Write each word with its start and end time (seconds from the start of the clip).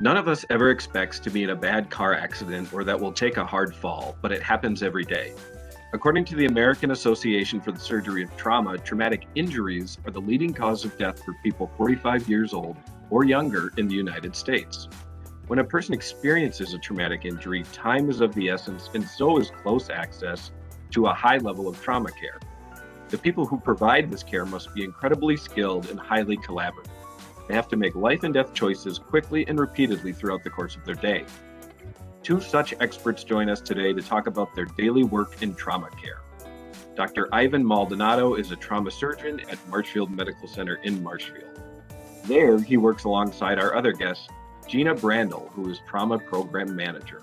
None 0.00 0.16
of 0.16 0.28
us 0.28 0.44
ever 0.48 0.70
expects 0.70 1.18
to 1.18 1.30
be 1.30 1.42
in 1.42 1.50
a 1.50 1.56
bad 1.56 1.90
car 1.90 2.14
accident 2.14 2.72
or 2.72 2.84
that 2.84 3.00
we'll 3.00 3.12
take 3.12 3.36
a 3.36 3.44
hard 3.44 3.74
fall, 3.74 4.16
but 4.22 4.30
it 4.30 4.40
happens 4.40 4.80
every 4.80 5.02
day. 5.02 5.34
According 5.92 6.24
to 6.26 6.36
the 6.36 6.46
American 6.46 6.92
Association 6.92 7.60
for 7.60 7.72
the 7.72 7.80
Surgery 7.80 8.22
of 8.22 8.36
Trauma, 8.36 8.78
traumatic 8.78 9.26
injuries 9.34 9.98
are 10.06 10.12
the 10.12 10.20
leading 10.20 10.54
cause 10.54 10.84
of 10.84 10.96
death 10.98 11.24
for 11.24 11.34
people 11.42 11.72
45 11.76 12.28
years 12.28 12.54
old 12.54 12.76
or 13.10 13.24
younger 13.24 13.72
in 13.76 13.88
the 13.88 13.94
United 13.94 14.36
States. 14.36 14.88
When 15.48 15.58
a 15.58 15.64
person 15.64 15.94
experiences 15.94 16.74
a 16.74 16.78
traumatic 16.78 17.24
injury, 17.24 17.64
time 17.72 18.08
is 18.08 18.20
of 18.20 18.32
the 18.36 18.50
essence, 18.50 18.90
and 18.94 19.04
so 19.04 19.38
is 19.38 19.50
close 19.50 19.90
access 19.90 20.52
to 20.92 21.06
a 21.06 21.14
high 21.14 21.38
level 21.38 21.66
of 21.66 21.82
trauma 21.82 22.12
care. 22.12 22.38
The 23.08 23.18
people 23.18 23.46
who 23.46 23.58
provide 23.58 24.12
this 24.12 24.22
care 24.22 24.44
must 24.44 24.72
be 24.74 24.84
incredibly 24.84 25.36
skilled 25.36 25.90
and 25.90 25.98
highly 25.98 26.36
collaborative. 26.36 26.97
They 27.48 27.54
have 27.54 27.68
to 27.68 27.76
make 27.76 27.94
life 27.94 28.24
and 28.24 28.34
death 28.34 28.52
choices 28.52 28.98
quickly 28.98 29.46
and 29.48 29.58
repeatedly 29.58 30.12
throughout 30.12 30.44
the 30.44 30.50
course 30.50 30.76
of 30.76 30.84
their 30.84 30.94
day. 30.94 31.24
Two 32.22 32.40
such 32.40 32.74
experts 32.78 33.24
join 33.24 33.48
us 33.48 33.62
today 33.62 33.94
to 33.94 34.02
talk 34.02 34.26
about 34.26 34.54
their 34.54 34.66
daily 34.66 35.02
work 35.02 35.42
in 35.42 35.54
trauma 35.54 35.88
care. 35.90 36.20
Dr. 36.94 37.28
Ivan 37.32 37.64
Maldonado 37.64 38.34
is 38.34 38.50
a 38.50 38.56
trauma 38.56 38.90
surgeon 38.90 39.40
at 39.50 39.68
Marshfield 39.68 40.10
Medical 40.10 40.46
Center 40.46 40.74
in 40.82 41.02
Marshfield. 41.02 41.62
There, 42.24 42.58
he 42.60 42.76
works 42.76 43.04
alongside 43.04 43.58
our 43.58 43.74
other 43.74 43.92
guest, 43.92 44.28
Gina 44.66 44.94
Brandl, 44.94 45.50
who 45.52 45.70
is 45.70 45.80
trauma 45.88 46.18
program 46.18 46.76
manager. 46.76 47.22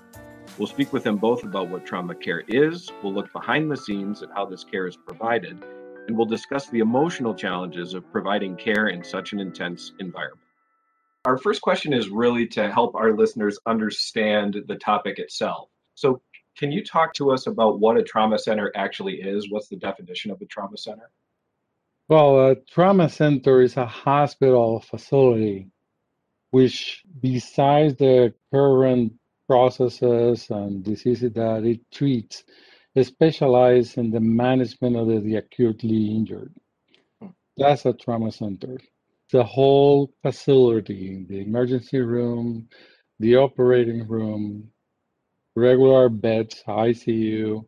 We'll 0.58 0.66
speak 0.66 0.92
with 0.92 1.04
them 1.04 1.18
both 1.18 1.44
about 1.44 1.68
what 1.68 1.86
trauma 1.86 2.14
care 2.14 2.42
is, 2.48 2.90
we'll 3.02 3.12
look 3.12 3.32
behind 3.32 3.70
the 3.70 3.76
scenes 3.76 4.22
at 4.22 4.30
how 4.34 4.46
this 4.46 4.64
care 4.64 4.88
is 4.88 4.96
provided, 4.96 5.62
and 6.06 6.16
we'll 6.16 6.26
discuss 6.26 6.68
the 6.68 6.80
emotional 6.80 7.34
challenges 7.34 7.94
of 7.94 8.10
providing 8.12 8.56
care 8.56 8.88
in 8.88 9.02
such 9.02 9.32
an 9.32 9.40
intense 9.40 9.92
environment. 9.98 10.40
Our 11.24 11.38
first 11.38 11.60
question 11.60 11.92
is 11.92 12.08
really 12.08 12.46
to 12.48 12.70
help 12.70 12.94
our 12.94 13.16
listeners 13.16 13.58
understand 13.66 14.56
the 14.68 14.76
topic 14.76 15.18
itself. 15.18 15.68
So, 15.94 16.22
can 16.56 16.72
you 16.72 16.82
talk 16.82 17.12
to 17.14 17.32
us 17.32 17.46
about 17.46 17.80
what 17.80 17.98
a 17.98 18.02
trauma 18.02 18.38
center 18.38 18.72
actually 18.74 19.16
is? 19.16 19.50
What's 19.50 19.68
the 19.68 19.76
definition 19.76 20.30
of 20.30 20.40
a 20.40 20.46
trauma 20.46 20.78
center? 20.78 21.10
Well, 22.08 22.50
a 22.50 22.54
trauma 22.54 23.08
center 23.10 23.60
is 23.60 23.76
a 23.76 23.84
hospital 23.84 24.80
facility 24.80 25.70
which, 26.50 27.02
besides 27.20 27.96
the 27.96 28.32
current 28.50 29.12
processes 29.46 30.48
and 30.50 30.82
diseases 30.82 31.32
that 31.34 31.64
it 31.64 31.80
treats, 31.90 32.44
specialize 33.04 33.96
in 33.96 34.10
the 34.10 34.20
management 34.20 34.96
of 34.96 35.08
the 35.24 35.36
acutely 35.36 36.08
injured. 36.16 36.54
That's 37.56 37.86
a 37.86 37.92
trauma 37.92 38.32
center. 38.32 38.78
The 39.32 39.44
whole 39.44 40.12
facility, 40.22 41.24
the 41.28 41.40
emergency 41.40 42.00
room, 42.00 42.68
the 43.18 43.36
operating 43.36 44.06
room, 44.06 44.70
regular 45.56 46.08
beds, 46.08 46.62
ICU, 46.68 47.66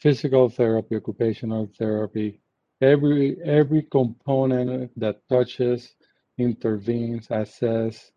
physical 0.00 0.48
therapy, 0.48 0.96
occupational 0.96 1.70
therapy, 1.78 2.40
every 2.80 3.38
every 3.44 3.82
component 3.82 4.92
that 5.00 5.26
touches, 5.28 5.94
intervenes, 6.38 7.26
assess, 7.30 8.12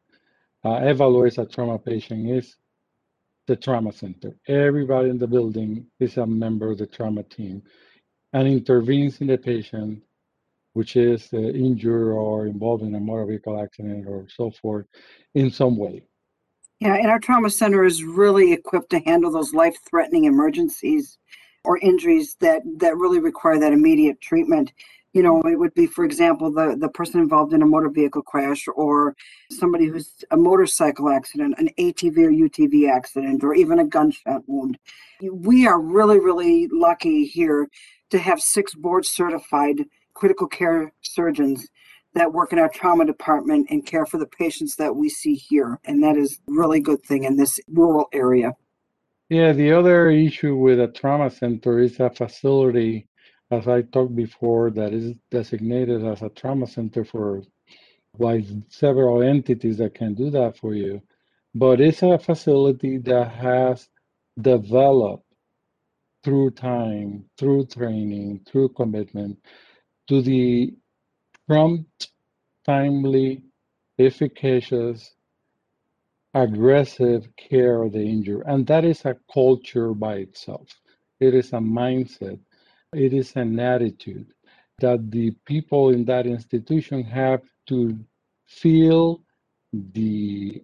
uh, 0.63 0.79
evaluates 0.81 1.37
a 1.37 1.45
trauma 1.45 1.79
patient 1.79 2.29
is 2.29 2.57
the 3.47 3.55
trauma 3.55 3.91
center. 3.91 4.35
Everybody 4.47 5.09
in 5.09 5.17
the 5.17 5.27
building 5.27 5.87
is 5.99 6.17
a 6.17 6.25
member 6.25 6.71
of 6.71 6.77
the 6.77 6.85
trauma 6.85 7.23
team 7.23 7.63
and 8.33 8.47
intervenes 8.47 9.21
in 9.21 9.27
the 9.27 9.37
patient, 9.37 10.03
which 10.73 10.95
is 10.95 11.29
uh, 11.33 11.37
injured 11.37 12.11
or 12.11 12.45
involved 12.45 12.83
in 12.83 12.93
a 12.95 12.99
motor 12.99 13.25
vehicle 13.25 13.61
accident 13.61 14.05
or 14.07 14.27
so 14.29 14.51
forth, 14.51 14.85
in 15.33 15.49
some 15.49 15.77
way. 15.77 16.03
Yeah, 16.79 16.95
and 16.95 17.07
our 17.07 17.19
trauma 17.19 17.49
center 17.49 17.85
is 17.85 18.03
really 18.03 18.53
equipped 18.53 18.91
to 18.91 18.99
handle 18.99 19.31
those 19.31 19.53
life-threatening 19.53 20.25
emergencies 20.25 21.17
or 21.63 21.79
injuries 21.79 22.35
that 22.39 22.61
that 22.77 22.97
really 22.97 23.19
require 23.19 23.59
that 23.59 23.73
immediate 23.73 24.21
treatment 24.21 24.71
you 25.13 25.23
know 25.23 25.41
it 25.41 25.57
would 25.57 25.73
be 25.73 25.87
for 25.87 26.05
example 26.05 26.51
the 26.51 26.75
the 26.79 26.89
person 26.89 27.19
involved 27.19 27.53
in 27.53 27.61
a 27.61 27.65
motor 27.65 27.89
vehicle 27.89 28.21
crash 28.21 28.65
or 28.75 29.15
somebody 29.51 29.85
who's 29.85 30.23
a 30.31 30.37
motorcycle 30.37 31.09
accident 31.09 31.55
an 31.57 31.69
atv 31.79 32.17
or 32.17 32.31
utv 32.31 32.89
accident 32.89 33.43
or 33.43 33.53
even 33.53 33.79
a 33.79 33.85
gunshot 33.85 34.41
wound. 34.47 34.77
We 35.21 35.65
are 35.67 35.79
really 35.79 36.19
really 36.19 36.67
lucky 36.71 37.25
here 37.25 37.67
to 38.11 38.19
have 38.19 38.41
six 38.41 38.73
board 38.75 39.05
certified 39.05 39.85
critical 40.13 40.47
care 40.47 40.91
surgeons 41.01 41.67
that 42.13 42.33
work 42.33 42.51
in 42.51 42.59
our 42.59 42.69
trauma 42.69 43.05
department 43.05 43.67
and 43.69 43.85
care 43.85 44.05
for 44.05 44.17
the 44.17 44.25
patients 44.25 44.75
that 44.77 44.95
we 44.95 45.09
see 45.09 45.35
here 45.35 45.79
and 45.85 46.03
that 46.03 46.17
is 46.17 46.39
really 46.47 46.79
good 46.79 47.03
thing 47.03 47.23
in 47.23 47.37
this 47.37 47.59
rural 47.67 48.07
area. 48.13 48.53
Yeah 49.29 49.53
the 49.53 49.71
other 49.71 50.09
issue 50.09 50.55
with 50.55 50.79
a 50.79 50.87
trauma 50.87 51.29
center 51.29 51.79
is 51.79 51.99
a 51.99 52.09
facility 52.09 53.06
as 53.51 53.67
I 53.67 53.81
talked 53.81 54.15
before, 54.15 54.71
that 54.71 54.93
is 54.93 55.15
designated 55.31 56.05
as 56.05 56.21
a 56.21 56.29
trauma 56.29 56.67
center 56.67 57.05
for 57.05 57.43
by 58.19 58.43
several 58.69 59.21
entities 59.21 59.77
that 59.77 59.93
can 59.93 60.13
do 60.15 60.29
that 60.31 60.57
for 60.57 60.73
you. 60.73 61.01
But 61.53 61.79
it's 61.79 62.03
a 62.03 62.17
facility 62.17 62.97
that 62.99 63.31
has 63.31 63.89
developed 64.39 65.25
through 66.23 66.51
time, 66.51 67.25
through 67.37 67.67
training, 67.67 68.41
through 68.47 68.69
commitment 68.69 69.37
to 70.07 70.21
the 70.21 70.73
prompt, 71.47 72.11
timely, 72.65 73.43
efficacious, 73.99 75.15
aggressive 76.33 77.27
care 77.37 77.81
of 77.81 77.93
the 77.93 78.01
injured. 78.01 78.43
And 78.45 78.67
that 78.67 78.83
is 78.83 79.05
a 79.05 79.15
culture 79.33 79.93
by 79.93 80.15
itself. 80.17 80.67
It 81.19 81.33
is 81.33 81.53
a 81.53 81.57
mindset 81.57 82.39
it 82.93 83.13
is 83.13 83.35
an 83.35 83.59
attitude 83.59 84.27
that 84.79 85.11
the 85.11 85.31
people 85.45 85.89
in 85.89 86.05
that 86.05 86.25
institution 86.25 87.03
have 87.03 87.41
to 87.67 87.97
feel 88.45 89.21
the 89.73 90.63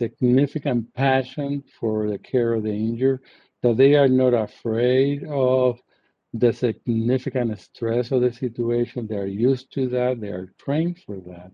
significant 0.00 0.92
passion 0.94 1.62
for 1.78 2.08
the 2.08 2.18
care 2.18 2.54
of 2.54 2.62
the 2.62 2.72
injured, 2.72 3.20
that 3.62 3.76
they 3.76 3.94
are 3.96 4.08
not 4.08 4.32
afraid 4.32 5.24
of 5.24 5.80
the 6.34 6.52
significant 6.52 7.58
stress 7.58 8.12
of 8.12 8.20
the 8.20 8.32
situation. 8.32 9.06
They 9.06 9.16
are 9.16 9.26
used 9.26 9.72
to 9.72 9.88
that, 9.88 10.20
they 10.20 10.28
are 10.28 10.52
trained 10.58 11.00
for 11.04 11.16
that. 11.26 11.50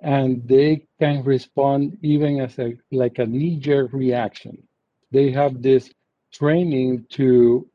And 0.00 0.46
they 0.48 0.86
can 1.00 1.22
respond 1.22 1.98
even 2.02 2.40
as 2.40 2.58
a 2.58 2.76
like 2.92 3.18
a 3.18 3.26
knee-jerk 3.26 3.92
reaction. 3.92 4.62
They 5.10 5.30
have 5.32 5.62
this 5.62 5.90
training 6.32 7.06
to 7.10 7.68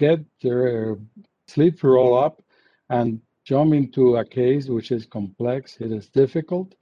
get 0.00 0.20
their 0.42 0.96
sleep 1.46 1.76
roll 1.84 2.16
up 2.18 2.42
and 2.88 3.20
jump 3.44 3.74
into 3.74 4.16
a 4.16 4.24
case 4.24 4.66
which 4.66 4.90
is 4.90 5.04
complex, 5.04 5.76
it 5.80 5.92
is 5.92 6.08
difficult, 6.08 6.74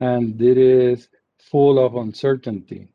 and 0.00 0.42
it 0.42 0.58
is 0.58 1.08
full 1.38 1.78
of 1.84 1.94
uncertainty. 1.94 2.88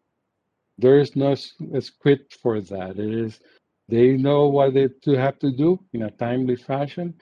There 0.77 0.99
is 0.99 1.15
no 1.15 1.35
script 1.35 2.37
for 2.41 2.59
that. 2.59 2.99
It 2.99 3.13
is 3.25 3.39
they 3.87 4.15
know 4.27 4.47
what 4.47 4.73
they 4.73 4.87
to 5.05 5.11
have 5.25 5.37
to 5.39 5.51
do 5.51 5.79
in 5.93 6.03
a 6.03 6.11
timely 6.11 6.55
fashion, 6.55 7.13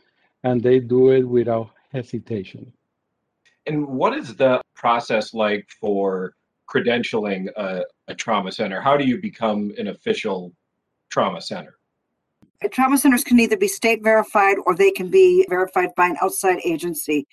and 0.43 0.61
they 0.61 0.79
do 0.79 1.11
it 1.17 1.23
without 1.23 1.69
hesitation. 1.91 2.71
And 3.65 3.87
what 3.87 4.13
is 4.13 4.35
the 4.35 4.61
process 4.75 5.33
like 5.33 5.67
for 5.81 6.33
credentialing 6.71 7.49
a, 7.55 7.83
a 8.07 8.15
trauma 8.15 8.51
center? 8.51 8.79
How 8.81 8.95
do 8.97 9.05
you 9.05 9.17
become 9.19 9.73
an 9.77 9.87
official 9.87 10.53
trauma 11.09 11.41
center? 11.41 11.78
Trauma 12.67 12.97
centers 12.97 13.23
can 13.23 13.39
either 13.39 13.55
be 13.55 13.69
state 13.69 14.03
verified 14.03 14.57
or 14.65 14.75
they 14.75 14.91
can 14.91 15.09
be 15.09 15.45
verified 15.49 15.95
by 15.95 16.07
an 16.07 16.17
outside 16.21 16.59
agency. 16.65 17.25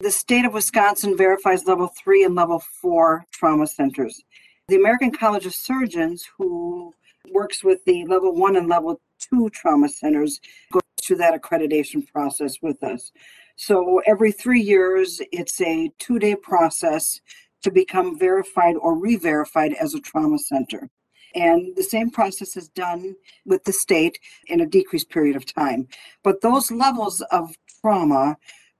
The 0.00 0.10
state 0.10 0.46
of 0.46 0.54
Wisconsin 0.54 1.16
verifies 1.16 1.66
level 1.66 1.88
three 1.88 2.24
and 2.24 2.34
level 2.34 2.62
four 2.80 3.26
trauma 3.30 3.66
centers. 3.66 4.22
The 4.68 4.76
American 4.76 5.10
College 5.10 5.44
of 5.44 5.54
Surgeons, 5.54 6.26
who 6.38 6.94
works 7.30 7.62
with 7.62 7.84
the 7.84 8.06
level 8.06 8.34
one 8.34 8.56
and 8.56 8.68
level 8.68 9.00
two 9.18 9.50
trauma 9.50 9.90
centers, 9.90 10.40
goes 10.72 10.82
through 11.02 11.18
that 11.18 11.38
accreditation 11.40 12.06
process 12.10 12.56
with 12.62 12.82
us. 12.82 13.12
So 13.56 14.00
every 14.06 14.32
three 14.32 14.62
years, 14.62 15.20
it's 15.30 15.60
a 15.60 15.90
two 15.98 16.18
day 16.18 16.36
process 16.36 17.20
to 17.62 17.70
become 17.70 18.18
verified 18.18 18.76
or 18.76 18.96
re 18.96 19.16
verified 19.16 19.74
as 19.74 19.92
a 19.92 20.00
trauma 20.00 20.38
center. 20.38 20.88
And 21.34 21.74
the 21.76 21.82
same 21.82 22.10
process 22.10 22.56
is 22.56 22.68
done 22.68 23.14
with 23.46 23.64
the 23.64 23.72
state 23.72 24.18
in 24.46 24.60
a 24.60 24.66
decreased 24.66 25.10
period 25.10 25.36
of 25.36 25.46
time. 25.46 25.88
But 26.22 26.40
those 26.40 26.70
levels 26.70 27.20
of 27.30 27.50
trauma 27.80 28.36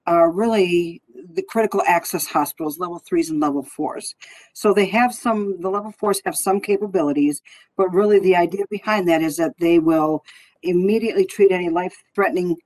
are 0.06 0.30
really 0.30 1.02
the 1.34 1.42
critical 1.42 1.82
access 1.86 2.26
hospitals, 2.26 2.78
level 2.78 2.98
threes 2.98 3.30
and 3.30 3.40
level 3.40 3.62
fours. 3.62 4.14
So 4.54 4.72
they 4.72 4.86
have 4.86 5.14
some, 5.14 5.60
the 5.60 5.70
level 5.70 5.92
fours 5.92 6.20
have 6.24 6.34
some 6.34 6.60
capabilities, 6.60 7.42
but 7.76 7.92
really 7.92 8.18
the 8.18 8.36
idea 8.36 8.64
behind 8.70 9.08
that 9.08 9.22
is 9.22 9.36
that 9.36 9.52
they 9.58 9.78
will 9.78 10.24
immediately 10.62 11.24
treat 11.24 11.52
any 11.52 11.68
life 11.68 11.94
threatening 12.14 12.56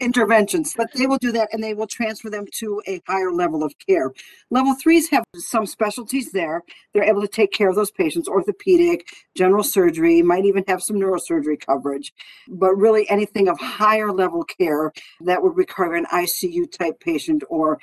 interventions, 0.00 0.74
but 0.76 0.92
they 0.94 1.06
will 1.06 1.18
do 1.18 1.32
that 1.32 1.48
and 1.52 1.62
they 1.62 1.74
will 1.74 1.86
transfer 1.86 2.28
them 2.28 2.44
to 2.52 2.82
a 2.86 3.00
higher 3.06 3.32
level 3.32 3.62
of 3.62 3.74
care. 3.78 4.12
Level 4.50 4.74
threes 4.74 5.08
have 5.10 5.24
some 5.34 5.66
specialties 5.66 6.32
there. 6.32 6.62
They're 6.92 7.04
able 7.04 7.22
to 7.22 7.28
take 7.28 7.52
care 7.52 7.68
of 7.68 7.76
those 7.76 7.90
patients, 7.90 8.28
orthopedic, 8.28 9.08
general 9.34 9.64
surgery, 9.64 10.22
might 10.22 10.44
even 10.44 10.64
have 10.68 10.82
some 10.82 10.96
neurosurgery 10.96 11.64
coverage, 11.64 12.12
but 12.48 12.74
really 12.74 13.08
anything 13.08 13.48
of 13.48 13.58
higher 13.58 14.12
level 14.12 14.44
care 14.44 14.92
that 15.20 15.42
would 15.42 15.56
require 15.56 15.94
an 15.94 16.06
ICU 16.12 16.70
type 16.70 17.00
patient 17.00 17.42
or 17.48 17.78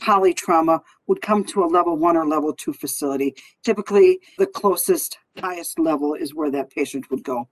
polytrauma 0.00 0.80
would 1.06 1.20
come 1.22 1.44
to 1.44 1.64
a 1.64 1.66
level 1.66 1.96
one 1.96 2.16
or 2.16 2.26
level 2.26 2.54
two 2.54 2.72
facility. 2.72 3.34
Typically, 3.64 4.20
the 4.38 4.46
closest, 4.46 5.18
highest 5.38 5.78
level 5.78 6.14
is 6.14 6.34
where 6.34 6.50
that 6.50 6.70
patient 6.70 7.10
would 7.10 7.22
go. 7.22 7.48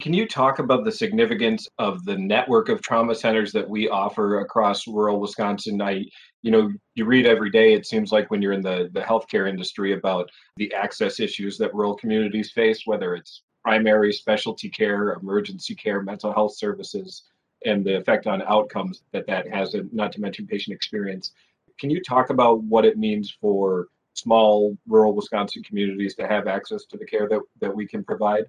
Can 0.00 0.12
you 0.12 0.28
talk 0.28 0.58
about 0.58 0.84
the 0.84 0.92
significance 0.92 1.68
of 1.78 2.04
the 2.04 2.18
network 2.18 2.68
of 2.68 2.82
trauma 2.82 3.14
centers 3.14 3.50
that 3.52 3.68
we 3.68 3.88
offer 3.88 4.40
across 4.40 4.86
rural 4.86 5.18
Wisconsin? 5.18 5.80
I, 5.80 6.04
you 6.42 6.50
know, 6.50 6.70
you 6.94 7.06
read 7.06 7.26
every 7.26 7.50
day, 7.50 7.72
it 7.72 7.86
seems 7.86 8.12
like 8.12 8.30
when 8.30 8.42
you're 8.42 8.52
in 8.52 8.60
the, 8.60 8.90
the 8.92 9.00
healthcare 9.00 9.48
industry 9.48 9.94
about 9.94 10.30
the 10.58 10.72
access 10.74 11.18
issues 11.18 11.56
that 11.58 11.74
rural 11.74 11.96
communities 11.96 12.52
face, 12.52 12.82
whether 12.84 13.14
it's 13.14 13.42
primary 13.64 14.12
specialty 14.12 14.68
care, 14.68 15.14
emergency 15.14 15.74
care, 15.74 16.02
mental 16.02 16.32
health 16.32 16.56
services, 16.56 17.24
and 17.64 17.84
the 17.84 17.96
effect 17.96 18.26
on 18.26 18.42
outcomes 18.42 19.02
that 19.12 19.26
that 19.26 19.48
has, 19.48 19.74
not 19.92 20.12
to 20.12 20.20
mention 20.20 20.46
patient 20.46 20.76
experience. 20.76 21.32
Can 21.80 21.88
you 21.88 22.02
talk 22.02 22.28
about 22.28 22.62
what 22.62 22.84
it 22.84 22.98
means 22.98 23.34
for 23.40 23.88
small 24.12 24.76
rural 24.86 25.14
Wisconsin 25.14 25.62
communities 25.62 26.14
to 26.16 26.28
have 26.28 26.46
access 26.46 26.84
to 26.84 26.98
the 26.98 27.06
care 27.06 27.28
that, 27.30 27.40
that 27.62 27.74
we 27.74 27.86
can 27.86 28.04
provide? 28.04 28.44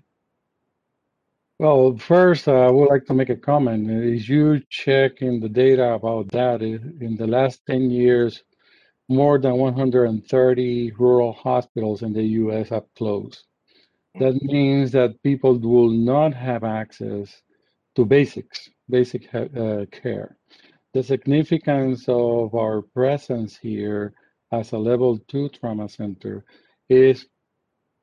Well, 1.60 1.98
first, 1.98 2.48
uh, 2.48 2.54
I 2.54 2.70
would 2.70 2.90
like 2.90 3.06
to 3.06 3.16
make 3.16 3.30
a 3.30 3.36
comment. 3.36 3.90
As 3.90 4.30
you 4.30 4.62
check 4.70 5.24
in 5.24 5.40
the 5.40 5.50
data 5.50 5.94
about 5.94 6.28
that, 6.30 6.62
in 6.62 7.16
the 7.18 7.26
last 7.26 7.66
10 7.66 7.90
years, 7.90 8.44
more 9.10 9.40
than 9.40 9.58
130 9.58 10.92
rural 11.00 11.34
hospitals 11.34 12.04
in 12.04 12.14
the 12.14 12.24
US 12.24 12.70
have 12.70 12.86
closed. 12.96 13.44
That 14.20 14.36
means 14.44 14.92
that 14.92 15.22
people 15.24 15.58
will 15.58 15.90
not 15.90 16.34
have 16.36 16.64
access 16.64 17.42
to 17.96 18.06
basics, 18.06 18.70
basic 18.90 19.34
uh, 19.34 19.86
care. 19.92 20.38
The 20.94 21.02
significance 21.04 22.06
of 22.08 22.54
our 22.54 22.84
presence 22.84 23.58
here 23.58 24.14
as 24.52 24.74
a 24.74 24.78
level 24.78 25.18
two 25.28 25.50
trauma 25.50 25.90
center 25.90 26.46
is 26.90 27.26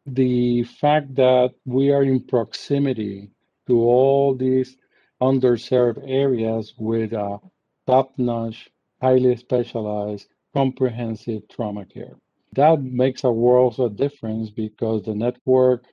the 0.06 0.64
fact 0.64 1.14
that 1.16 1.54
we 1.64 1.92
are 1.92 2.02
in 2.02 2.20
proximity 2.20 3.30
to 3.66 3.80
all 3.82 4.34
these 4.34 4.76
underserved 5.20 6.02
areas 6.06 6.74
with 6.78 7.12
a 7.12 7.38
top-notch, 7.86 8.70
highly 9.00 9.36
specialized, 9.36 10.28
comprehensive 10.54 11.42
trauma 11.48 11.84
care. 11.84 12.16
That 12.54 12.82
makes 12.82 13.24
a 13.24 13.30
world 13.30 13.80
of 13.80 13.96
difference 13.96 14.50
because 14.50 15.02
the 15.02 15.14
network 15.14 15.84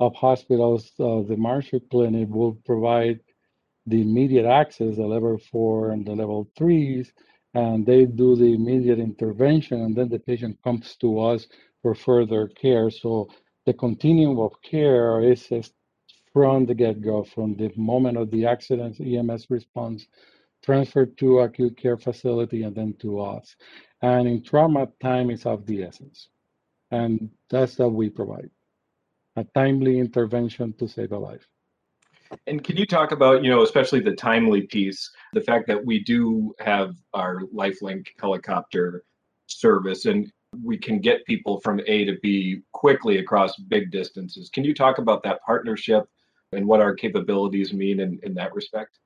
of 0.00 0.14
hospitals, 0.14 0.92
uh, 0.98 1.22
the 1.22 1.36
Marshfield 1.36 1.88
Clinic 1.90 2.28
will 2.30 2.54
provide 2.64 3.20
the 3.86 4.00
immediate 4.02 4.46
access, 4.46 4.96
the 4.96 5.06
level 5.06 5.38
four 5.38 5.90
and 5.90 6.04
the 6.06 6.14
level 6.14 6.48
threes, 6.56 7.12
and 7.54 7.86
they 7.86 8.04
do 8.04 8.36
the 8.36 8.52
immediate 8.54 8.98
intervention, 8.98 9.80
and 9.80 9.94
then 9.96 10.08
the 10.08 10.18
patient 10.18 10.58
comes 10.62 10.96
to 10.96 11.20
us 11.20 11.46
for 11.82 11.94
further 11.94 12.48
care. 12.48 12.90
So 12.90 13.28
the 13.64 13.72
continuum 13.72 14.38
of 14.38 14.52
care 14.62 15.22
is 15.22 15.48
from 16.36 16.66
the 16.66 16.74
get-go, 16.74 17.24
from 17.24 17.56
the 17.56 17.72
moment 17.76 18.18
of 18.18 18.30
the 18.30 18.44
accident, 18.44 19.00
EMS 19.00 19.46
response, 19.48 20.06
transferred 20.62 21.16
to 21.16 21.38
acute 21.38 21.74
care 21.78 21.96
facility, 21.96 22.64
and 22.64 22.76
then 22.76 22.92
to 22.98 23.18
us. 23.22 23.56
And 24.02 24.28
in 24.28 24.42
trauma, 24.42 24.88
time 25.02 25.30
is 25.30 25.46
of 25.46 25.64
the 25.64 25.82
essence. 25.82 26.28
And 26.90 27.30
that's 27.48 27.78
what 27.78 27.94
we 27.94 28.10
provide, 28.10 28.50
a 29.36 29.44
timely 29.54 29.98
intervention 29.98 30.74
to 30.74 30.86
save 30.86 31.12
a 31.12 31.18
life. 31.18 31.46
And 32.46 32.62
can 32.62 32.76
you 32.76 32.84
talk 32.84 33.12
about, 33.12 33.42
you 33.42 33.48
know, 33.48 33.62
especially 33.62 34.00
the 34.00 34.14
timely 34.14 34.66
piece, 34.66 35.10
the 35.32 35.40
fact 35.40 35.66
that 35.68 35.82
we 35.86 36.04
do 36.04 36.54
have 36.58 36.96
our 37.14 37.44
LifeLink 37.54 38.08
helicopter 38.20 39.04
service 39.46 40.04
and 40.04 40.30
we 40.62 40.76
can 40.76 40.98
get 40.98 41.24
people 41.24 41.60
from 41.60 41.80
A 41.86 42.04
to 42.04 42.18
B 42.22 42.60
quickly 42.72 43.16
across 43.16 43.56
big 43.56 43.90
distances. 43.90 44.50
Can 44.50 44.64
you 44.64 44.74
talk 44.74 44.98
about 44.98 45.22
that 45.22 45.40
partnership 45.40 46.04
and 46.52 46.66
what 46.66 46.80
our 46.80 46.94
capabilities 46.94 47.72
mean 47.72 48.00
in, 48.00 48.18
in 48.22 48.34
that 48.34 48.54
respect? 48.54 48.98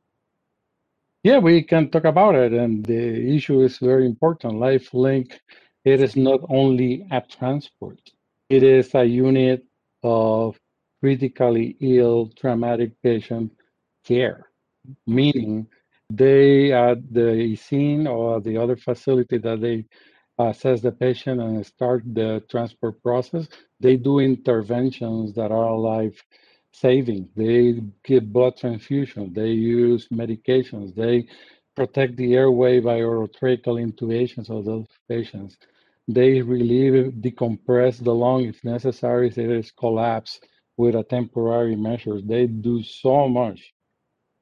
Yeah, 1.22 1.38
we 1.38 1.62
can 1.62 1.90
talk 1.90 2.04
about 2.04 2.34
it. 2.34 2.52
And 2.52 2.84
the 2.84 3.36
issue 3.36 3.62
is 3.62 3.78
very 3.78 4.06
important. 4.06 4.54
LifeLink, 4.54 5.32
it 5.84 6.00
is 6.00 6.16
not 6.16 6.40
only 6.48 7.06
a 7.10 7.20
transport, 7.20 8.00
it 8.48 8.62
is 8.62 8.94
a 8.94 9.04
unit 9.04 9.64
of 10.02 10.58
critically 11.02 11.76
ill, 11.80 12.30
traumatic 12.36 12.92
patient 13.02 13.52
care, 14.04 14.46
meaning 15.06 15.66
they 16.10 16.72
at 16.72 16.98
the 17.12 17.54
scene 17.56 18.06
or 18.06 18.40
the 18.40 18.56
other 18.56 18.76
facility 18.76 19.38
that 19.38 19.60
they 19.60 19.86
assess 20.38 20.80
the 20.80 20.92
patient 20.92 21.40
and 21.40 21.64
start 21.64 22.02
the 22.14 22.42
transport 22.50 23.02
process, 23.02 23.46
they 23.78 23.96
do 23.96 24.20
interventions 24.20 25.34
that 25.34 25.52
are 25.52 25.76
life 25.76 26.22
saving. 26.72 27.28
They 27.36 27.80
give 28.04 28.32
blood 28.32 28.56
transfusion. 28.56 29.32
They 29.32 29.50
use 29.50 30.08
medications. 30.08 30.94
They 30.94 31.26
protect 31.76 32.16
the 32.16 32.34
airway 32.34 32.80
by 32.80 33.00
orotracheal 33.00 33.80
intubations 33.80 34.50
of 34.50 34.64
those 34.64 34.86
patients. 35.08 35.56
They 36.08 36.42
relieve, 36.42 37.12
decompress 37.20 38.02
the 38.02 38.14
lung 38.14 38.44
if 38.44 38.62
necessary, 38.64 39.28
if 39.28 39.38
it 39.38 39.50
is 39.50 39.70
collapse 39.70 40.40
with 40.76 40.94
a 40.96 41.04
temporary 41.04 41.76
measure. 41.76 42.20
They 42.20 42.46
do 42.46 42.82
so 42.82 43.28
much 43.28 43.72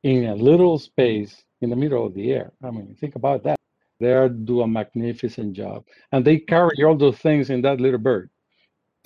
in 0.03 0.27
a 0.27 0.35
little 0.35 0.79
space 0.79 1.43
in 1.61 1.71
the 1.71 1.77
middle 1.77 2.07
of 2.07 2.15
the 2.15 2.33
air. 2.33 2.53
I 2.63 2.71
mean, 2.71 2.97
think 3.01 3.17
about 3.17 3.43
that. 3.45 3.59
They 4.01 4.29
do 4.45 4.61
a 4.61 4.69
magnificent 4.69 5.55
job. 5.55 5.85
And 6.13 6.25
they 6.25 6.39
carry 6.39 6.85
all 6.85 6.97
those 6.97 7.19
things 7.19 7.51
in 7.51 7.63
that 7.63 7.81
little 7.81 7.99
bird. 7.99 8.31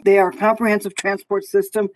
They 0.03 0.19
are 0.19 0.31
a 0.31 0.37
comprehensive 0.37 0.95
transport 0.97 1.45
system 1.45 1.89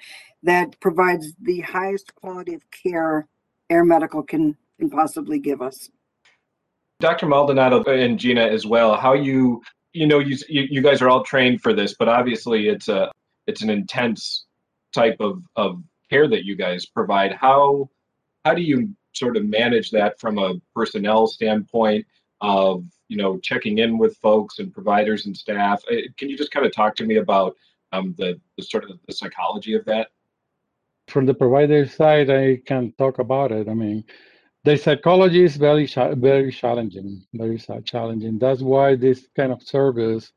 that 0.43 0.79
provides 0.81 1.32
the 1.43 1.61
highest 1.61 2.14
quality 2.14 2.55
of 2.55 2.62
care 2.70 3.26
air 3.69 3.85
medical 3.85 4.23
can, 4.23 4.56
can 4.79 4.91
possibly 4.91 5.38
give 5.38 5.61
us. 5.61 5.91
Dr. 7.00 7.26
Maldonado 7.26 7.82
and 7.85 8.19
Gina 8.19 8.47
as 8.47 8.64
well, 8.67 8.97
how 8.97 9.12
you 9.12 9.62
you 9.93 10.06
know 10.06 10.19
you, 10.19 10.37
you 10.49 10.82
guys 10.82 11.00
are 11.03 11.08
all 11.08 11.25
trained 11.25 11.62
for 11.62 11.73
this, 11.73 11.94
but 11.99 12.08
obviously 12.08 12.69
it's 12.69 12.88
a 12.88 13.11
it's 13.47 13.62
an 13.62 13.71
intense 13.71 14.45
type 14.95 15.16
of, 15.21 15.42
of 15.57 15.83
care 16.11 16.28
that 16.28 16.45
you 16.45 16.57
guys 16.57 16.87
provide. 16.87 17.33
How 17.33 17.88
how 18.45 18.54
do 18.54 18.62
you 18.62 18.95
sort 19.14 19.37
of 19.37 19.45
manage 19.47 19.90
that 19.90 20.19
from 20.21 20.38
a 20.38 20.54
personnel 20.75 21.26
standpoint 21.26 22.07
of 22.40 22.85
you 23.09 23.16
know 23.16 23.38
checking 23.38 23.78
in 23.78 23.99
with 23.99 24.16
folks 24.19 24.59
and 24.59 24.73
providers 24.73 25.26
and 25.26 25.37
staff? 25.37 25.83
Uh, 25.90 25.97
can 26.16 26.28
you 26.28 26.37
just 26.37 26.50
kind 26.50 26.64
of 26.64 26.73
talk 26.73 26.95
to 26.97 27.04
me 27.04 27.16
about 27.16 27.57
um, 27.93 28.14
the, 28.19 28.40
the 28.57 28.62
sort 28.62 28.85
of 28.85 28.90
the 29.07 29.12
psychology 29.12 29.75
of 29.75 29.85
that? 29.87 30.09
From 31.09 31.26
the 31.26 31.35
provider 31.35 31.87
side, 31.87 32.31
I 32.31 32.57
can 32.66 32.93
talk 32.99 33.19
about 33.19 33.52
it. 33.52 33.69
I 33.69 33.75
mean, 33.75 34.05
the 34.64 34.76
psychology 34.76 35.45
is 35.45 35.57
very 35.57 35.87
very 35.87 36.50
challenging, 36.50 37.25
very 37.33 37.59
challenging. 37.85 38.38
That's 38.38 38.62
why 38.62 38.97
this 38.97 39.28
kind 39.37 39.52
of 39.52 39.62
service 39.62 40.33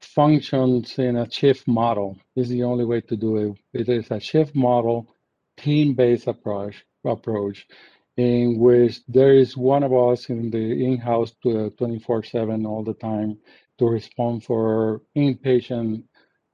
functions 0.00 0.98
in 0.98 1.16
a 1.16 1.30
shift 1.30 1.68
model. 1.68 2.18
This 2.34 2.46
is 2.46 2.50
the 2.50 2.64
only 2.64 2.84
way 2.84 3.00
to 3.02 3.16
do 3.16 3.36
it. 3.36 3.58
It 3.72 3.88
is 3.88 4.10
a 4.10 4.18
shift 4.18 4.54
model, 4.56 5.14
team-based 5.56 6.26
approach 6.26 6.84
approach 7.04 7.66
in 8.16 8.58
which 8.58 9.00
there 9.08 9.32
is 9.32 9.56
one 9.56 9.82
of 9.82 9.92
us 9.92 10.28
in 10.28 10.50
the 10.50 10.84
in-house 10.84 11.32
24/7 11.44 12.66
all 12.66 12.84
the 12.84 12.94
time 12.94 13.38
to 13.78 13.86
respond 13.86 14.44
for 14.44 15.02
inpatient 15.16 16.02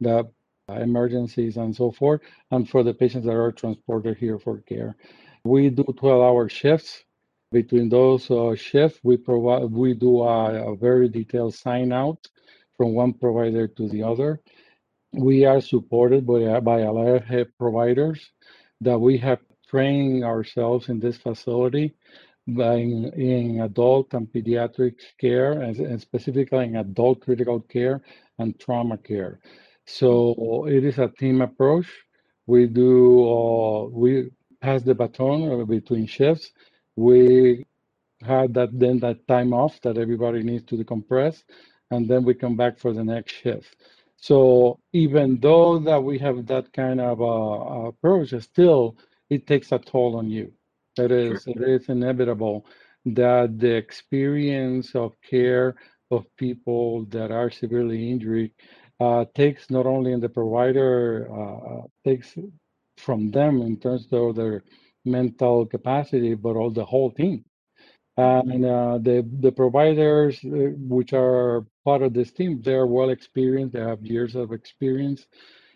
the 0.01 0.29
emergencies 0.69 1.57
and 1.57 1.75
so 1.75 1.91
forth, 1.91 2.21
and 2.51 2.69
for 2.69 2.83
the 2.83 2.95
patients 2.95 3.27
that 3.27 3.35
are 3.35 3.53
transported 3.53 4.17
here 4.19 4.39
for 4.39 4.59
care. 4.63 4.97
We 5.45 5.71
do 5.71 5.85
12-hour 5.85 6.49
shifts. 6.49 7.05
Between 7.51 7.89
those 7.89 8.31
uh, 8.31 8.55
shifts, 8.55 9.01
we 9.03 9.17
provide 9.17 9.71
we 9.71 9.95
do 9.95 10.21
a, 10.21 10.73
a 10.73 10.77
very 10.77 11.09
detailed 11.09 11.55
sign 11.55 11.93
out 11.93 12.29
from 12.77 12.93
one 12.93 13.15
provider 13.15 13.67
to 13.67 13.89
the 13.89 14.03
other. 14.03 14.43
We 15.15 15.47
are 15.47 15.63
supported 15.63 16.27
by, 16.27 16.61
by 16.61 16.81
a 16.81 16.93
lot 16.93 17.31
of 17.31 17.59
providers 17.59 18.31
that 18.83 18.99
we 18.99 19.17
have 19.19 19.39
trained 19.67 20.25
ourselves 20.25 20.91
in 20.91 21.01
this 21.01 21.17
facility 21.17 21.95
in, 22.47 23.13
in 23.15 23.61
adult 23.61 24.15
and 24.15 24.27
pediatric 24.27 24.95
care, 25.19 25.53
and, 25.53 25.77
and 25.79 26.01
specifically 26.01 26.65
in 26.65 26.77
adult 26.77 27.21
critical 27.21 27.61
care 27.61 28.03
and 28.39 28.59
trauma 28.59 28.97
care. 28.97 29.41
So 29.89 30.67
it 30.69 30.85
is 30.85 30.99
a 31.01 31.09
team 31.09 31.43
approach. 31.43 31.89
We 32.47 32.69
do, 32.69 33.29
uh, 33.31 33.85
we 33.89 34.31
pass 34.63 34.83
the 34.85 34.95
baton 34.95 35.67
between 35.67 36.07
shifts. 36.07 36.53
We 36.97 37.67
have 38.25 38.55
that 38.55 38.79
then 38.79 39.01
that 39.01 39.27
time 39.29 39.55
off 39.55 39.81
that 39.83 39.99
everybody 39.99 40.43
needs 40.45 40.65
to 40.67 40.77
decompress, 40.77 41.45
and 41.93 42.09
then 42.09 42.25
we 42.25 42.35
come 42.35 42.57
back 42.57 42.79
for 42.79 42.93
the 42.95 43.05
next 43.05 43.35
shift. 43.35 43.77
So 44.17 44.81
even 44.93 45.39
though 45.41 45.79
that 45.81 46.03
we 46.03 46.19
have 46.21 46.47
that 46.49 46.73
kind 46.75 47.01
of 47.01 47.23
uh, 47.23 47.89
approach, 47.89 48.35
still 48.43 48.99
it 49.31 49.47
takes 49.49 49.73
a 49.73 49.81
toll 49.81 50.17
on 50.19 50.31
you. 50.31 50.53
It 50.99 51.13
is 51.13 51.45
sure. 51.45 51.55
it 51.55 51.63
is 51.63 51.89
inevitable 51.91 52.67
that 53.07 53.59
the 53.59 53.75
experience 53.77 54.95
of 54.97 55.15
care 55.23 55.77
of 56.11 56.27
people 56.37 57.07
that 57.07 57.33
are 57.33 57.51
severely 57.51 58.11
injured 58.11 58.51
uh, 58.51 58.88
takes 59.35 59.71
not 59.71 59.87
only 59.87 60.13
in 60.13 60.21
the 60.21 60.29
provider 60.29 61.29
uh, 61.33 61.83
takes 62.05 62.37
from 62.97 63.31
them 63.31 63.63
in 63.63 63.77
terms 63.79 64.09
of 64.13 64.37
their 64.37 64.65
mental 65.05 65.67
capacity, 65.67 66.35
but 66.35 66.57
all 66.57 66.71
the 66.71 66.85
whole 66.85 67.11
team. 67.11 67.45
And 68.17 68.65
uh, 68.65 68.99
the 68.99 69.25
the 69.41 69.53
providers, 69.53 70.41
uh, 70.45 70.75
which 70.77 71.13
are 71.13 71.65
part 71.85 72.03
of 72.03 72.13
this 72.13 72.33
team, 72.33 72.61
they 72.63 72.75
are 72.75 72.87
well 72.87 73.11
experienced. 73.11 73.75
They 73.75 73.81
have 73.81 74.05
years 74.05 74.35
of 74.35 74.53
experience. 74.53 75.27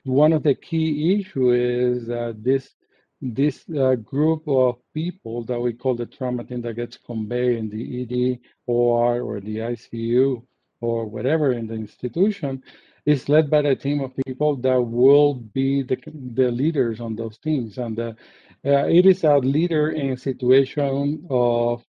One 0.05 0.33
of 0.33 0.43
the 0.43 0.57
key 0.57 1.21
issue 1.21 1.53
is 1.53 2.07
that 2.09 2.43
this 2.43 2.75
this 3.21 3.65
uh, 3.71 3.95
group 3.95 4.43
of 4.49 4.81
people 4.93 5.45
that 5.45 5.61
we 5.61 5.73
call 5.73 5.95
the 5.95 6.07
trauma 6.07 6.43
team 6.43 6.61
that 6.63 6.75
gets 6.75 6.97
conveyed 6.97 7.57
in 7.59 7.71
the 7.71 8.03
ED, 8.03 8.41
OR, 8.67 9.23
or 9.23 9.41
the 9.41 9.59
ICU, 9.59 10.43
or 10.81 11.07
whatever 11.07 11.53
in 11.53 11.69
the 11.69 11.75
institution, 11.75 12.61
is 13.05 13.29
led 13.29 13.51
by 13.51 13.59
a 13.59 13.75
team 13.75 14.01
of 14.01 14.13
people 14.27 14.57
that 14.57 14.81
will 14.81 15.35
be 15.35 15.83
the, 15.83 15.97
the 16.35 16.51
leaders 16.51 17.01
on 17.01 17.17
those 17.17 17.39
teams. 17.39 17.79
And 17.79 17.99
uh, 17.99 18.13
uh, 18.65 18.87
it 18.87 19.07
is 19.07 19.25
a 19.25 19.39
leader 19.39 19.91
in 19.91 20.13
a 20.13 20.17
situation 20.17 21.27
of 21.29 21.85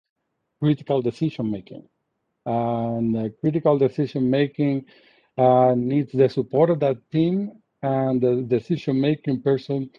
critical 0.60 1.02
decision 1.02 1.50
making. 1.50 1.84
And 2.46 3.16
uh, 3.16 3.28
critical 3.40 3.78
decision 3.78 4.30
making 4.30 4.84
uh, 5.36 5.74
needs 5.76 6.12
the 6.12 6.28
support 6.28 6.70
of 6.70 6.80
that 6.80 6.98
team, 7.10 7.52
and 7.82 8.20
the 8.20 8.42
decision 8.42 9.00
making 9.00 9.42
person 9.42 9.90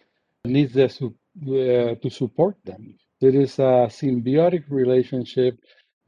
needs 0.44 0.72
the, 0.72 0.84
uh, 0.86 1.94
to 2.00 2.10
support 2.10 2.56
them. 2.64 2.94
There 3.20 3.34
is 3.34 3.58
a 3.58 3.88
symbiotic 3.88 4.64
relationship 4.68 5.58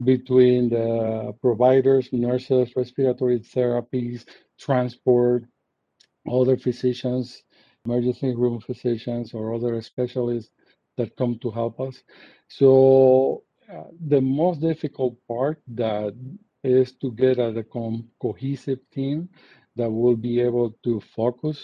between 0.03 0.69
the 0.69 1.33
providers, 1.41 2.09
nurses, 2.11 2.75
respiratory 2.75 3.39
therapies, 3.39 4.25
transport, 4.59 5.45
other 6.31 6.57
physicians, 6.57 7.43
emergency 7.85 8.33
room 8.35 8.59
physicians, 8.59 9.33
or 9.33 9.53
other 9.53 9.81
specialists 9.81 10.51
that 10.97 11.15
come 11.17 11.37
to 11.39 11.51
help 11.51 11.79
us. 11.79 12.03
So 12.47 13.43
uh, 13.71 13.85
the 14.07 14.21
most 14.21 14.61
difficult 14.61 15.17
part 15.27 15.61
that 15.69 16.15
is 16.63 16.93
to 16.93 17.11
get 17.11 17.37
a 17.39 17.63
co- 17.63 18.03
cohesive 18.21 18.79
team 18.91 19.29
that 19.75 19.89
will 19.89 20.15
be 20.15 20.39
able 20.41 20.71
to 20.83 21.01
focus, 21.15 21.63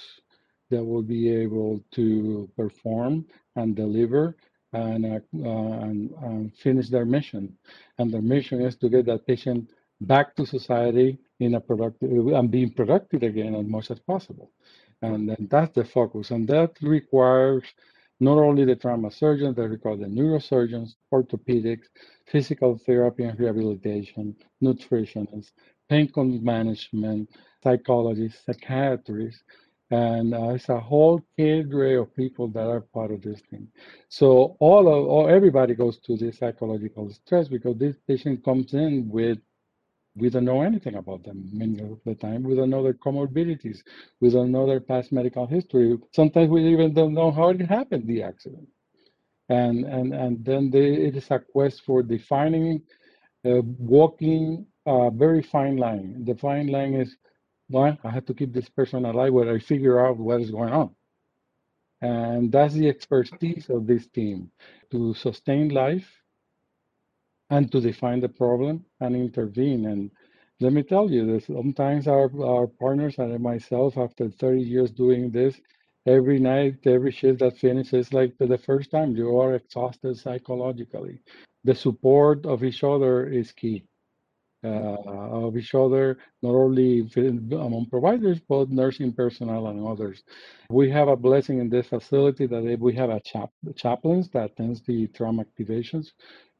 that 0.69 0.83
will 0.83 1.01
be 1.03 1.29
able 1.29 1.83
to 1.91 2.49
perform 2.55 3.25
and 3.55 3.75
deliver 3.75 4.35
and, 4.73 5.05
uh, 5.05 5.19
and, 5.33 6.11
and 6.21 6.55
finish 6.55 6.89
their 6.89 7.05
mission. 7.05 7.57
And 7.97 8.13
their 8.13 8.21
mission 8.21 8.61
is 8.61 8.75
to 8.77 8.89
get 8.89 9.05
that 9.07 9.25
patient 9.25 9.69
back 10.01 10.35
to 10.35 10.45
society 10.45 11.19
in 11.39 11.55
a 11.55 11.61
productive 11.61 12.11
and 12.11 12.51
being 12.51 12.71
productive 12.71 13.23
again 13.23 13.55
as 13.55 13.65
much 13.65 13.91
as 13.91 13.99
possible. 13.99 14.51
And 15.01 15.29
then 15.29 15.47
that's 15.49 15.73
the 15.73 15.85
focus. 15.85 16.31
And 16.31 16.47
that 16.49 16.71
requires 16.81 17.63
not 18.19 18.37
only 18.37 18.65
the 18.65 18.75
trauma 18.75 19.09
surgeons, 19.11 19.55
that 19.55 19.67
require 19.67 19.97
the 19.97 20.05
neurosurgeons, 20.05 20.95
orthopedics, 21.11 21.87
physical 22.27 22.79
therapy 22.85 23.23
and 23.23 23.39
rehabilitation, 23.39 24.35
nutritionists, 24.63 25.51
pain 25.89 26.09
management, 26.43 27.29
psychologists, 27.63 28.45
psychiatrists, 28.45 29.41
and 29.89 30.33
uh, 30.33 30.49
it's 30.49 30.69
a 30.69 30.79
whole 30.79 31.21
cadre 31.35 31.97
of 31.97 32.15
people 32.15 32.47
that 32.47 32.65
are 32.65 32.79
part 32.79 33.11
of 33.11 33.21
this 33.21 33.41
thing. 33.49 33.67
So 34.07 34.55
all 34.59 34.87
of 34.87 35.07
all, 35.07 35.27
everybody 35.27 35.75
goes 35.75 35.97
to 36.05 36.15
the 36.15 36.31
psychological 36.31 37.11
stress 37.11 37.49
because 37.49 37.77
this 37.77 37.97
patient 38.07 38.45
comes 38.45 38.73
in 38.73 39.09
with 39.09 39.39
we 40.15 40.29
don't 40.29 40.45
know 40.45 40.61
anything 40.61 40.95
about 40.95 41.23
them 41.23 41.49
many 41.53 41.79
of 41.81 41.99
the 42.05 42.15
time. 42.15 42.43
We 42.43 42.55
don't 42.55 42.69
know 42.69 42.83
their 42.83 42.93
comorbidities. 42.93 43.79
We 44.19 44.29
don't 44.29 44.51
know 44.51 44.67
their 44.67 44.81
past 44.81 45.11
medical 45.11 45.47
history. 45.47 45.97
Sometimes 46.13 46.49
we 46.49 46.67
even 46.67 46.93
don't 46.93 47.13
know 47.13 47.31
how 47.31 47.49
it 47.49 47.61
happened, 47.61 48.07
the 48.07 48.23
accident. 48.23 48.67
And 49.49 49.85
and 49.85 50.13
and 50.13 50.45
then 50.45 50.71
it 50.73 51.15
is 51.17 51.31
a 51.31 51.39
quest 51.39 51.83
for 51.85 52.03
defining, 52.03 52.83
uh, 53.45 53.61
walking 53.79 54.67
a 54.85 55.11
very 55.11 55.43
fine 55.43 55.77
line. 55.77 56.25
The 56.25 56.35
fine 56.35 56.67
line 56.67 56.93
is, 56.95 57.17
one, 57.69 57.97
I 58.03 58.11
have 58.11 58.25
to 58.27 58.33
keep 58.33 58.53
this 58.53 58.69
person 58.69 59.05
alive 59.05 59.33
while 59.33 59.49
I 59.49 59.59
figure 59.59 60.05
out 60.05 60.17
what 60.17 60.41
is 60.41 60.51
going 60.51 60.73
on. 60.73 60.95
And 62.01 62.51
that's 62.51 62.73
the 62.73 62.89
expertise 62.89 63.69
of 63.69 63.87
this 63.87 64.07
team 64.07 64.51
to 64.91 65.13
sustain 65.13 65.69
life 65.69 66.20
and 67.51 67.71
to 67.71 67.81
define 67.81 68.21
the 68.21 68.29
problem 68.29 68.83
and 69.01 69.15
intervene. 69.15 69.85
And 69.85 70.09
let 70.61 70.73
me 70.73 70.83
tell 70.83 71.11
you 71.11 71.25
this, 71.27 71.45
sometimes 71.45 72.07
our, 72.07 72.31
our 72.43 72.65
partners 72.65 73.15
and 73.19 73.39
myself, 73.41 73.97
after 73.97 74.29
30 74.29 74.61
years 74.61 74.89
doing 74.89 75.29
this, 75.29 75.59
every 76.07 76.39
night, 76.39 76.77
every 76.85 77.11
shift 77.11 77.39
that 77.39 77.57
finishes 77.57 78.13
like 78.13 78.33
the 78.39 78.57
first 78.57 78.89
time, 78.89 79.15
you 79.15 79.37
are 79.37 79.55
exhausted 79.55 80.17
psychologically. 80.17 81.19
The 81.63 81.75
support 81.75 82.45
of 82.45 82.63
each 82.63 82.83
other 82.83 83.27
is 83.27 83.51
key. 83.51 83.83
Uh, 84.63 85.47
of 85.47 85.57
each 85.57 85.73
other, 85.73 86.19
not 86.43 86.53
only 86.53 87.09
among 87.51 87.87
providers, 87.89 88.39
but 88.47 88.69
nursing 88.69 89.11
personnel 89.11 89.65
and 89.65 89.83
others. 89.87 90.21
We 90.69 90.87
have 90.91 91.07
a 91.07 91.15
blessing 91.15 91.57
in 91.57 91.67
this 91.67 91.87
facility 91.87 92.45
that 92.45 92.77
we 92.79 92.93
have 92.93 93.09
a 93.09 93.19
chap 93.21 93.49
chaplains 93.75 94.29
that 94.29 94.51
attends 94.51 94.83
the 94.83 95.07
trauma 95.07 95.45
activations 95.45 96.11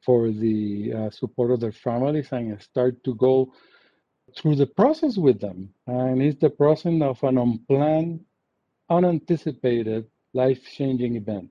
for 0.06 0.32
the 0.32 0.94
uh, 0.94 1.10
support 1.10 1.52
of 1.52 1.60
their 1.60 1.72
families 1.72 2.30
and 2.32 2.62
start 2.62 3.04
to 3.04 3.16
go 3.16 3.54
through 4.38 4.56
the 4.56 4.68
process 4.68 5.18
with 5.18 5.40
them. 5.40 5.70
And 5.88 6.22
it's 6.22 6.40
the 6.40 6.50
process 6.50 7.02
of 7.02 7.24
an 7.24 7.38
unplanned, 7.38 8.22
unanticipated, 8.90 10.06
life-changing 10.34 11.16
event. 11.16 11.50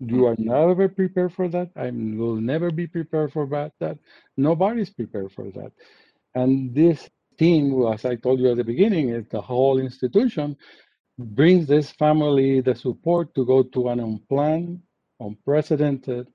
You 0.00 0.26
are 0.26 0.34
never 0.36 0.88
prepared 0.88 1.32
for 1.32 1.48
that. 1.48 1.70
I 1.76 1.90
will 1.90 2.36
never 2.36 2.72
be 2.72 2.88
prepared 2.88 3.32
for 3.32 3.46
that. 3.46 3.72
that. 3.78 3.98
Nobody's 4.36 4.90
prepared 4.90 5.30
for 5.30 5.50
that. 5.52 5.72
And 6.34 6.74
this 6.74 7.08
team, 7.38 7.86
as 7.86 8.04
I 8.04 8.16
told 8.16 8.40
you 8.40 8.50
at 8.50 8.56
the 8.56 8.64
beginning, 8.64 9.10
is 9.10 9.26
the 9.28 9.40
whole 9.40 9.78
institution 9.78 10.56
brings 11.18 11.66
this 11.66 11.92
family 11.92 12.60
the 12.60 12.74
support 12.74 13.34
to 13.34 13.46
go 13.46 13.62
to 13.62 13.88
an 13.88 14.00
unplanned, 14.00 14.80
unprecedented, 15.20 16.26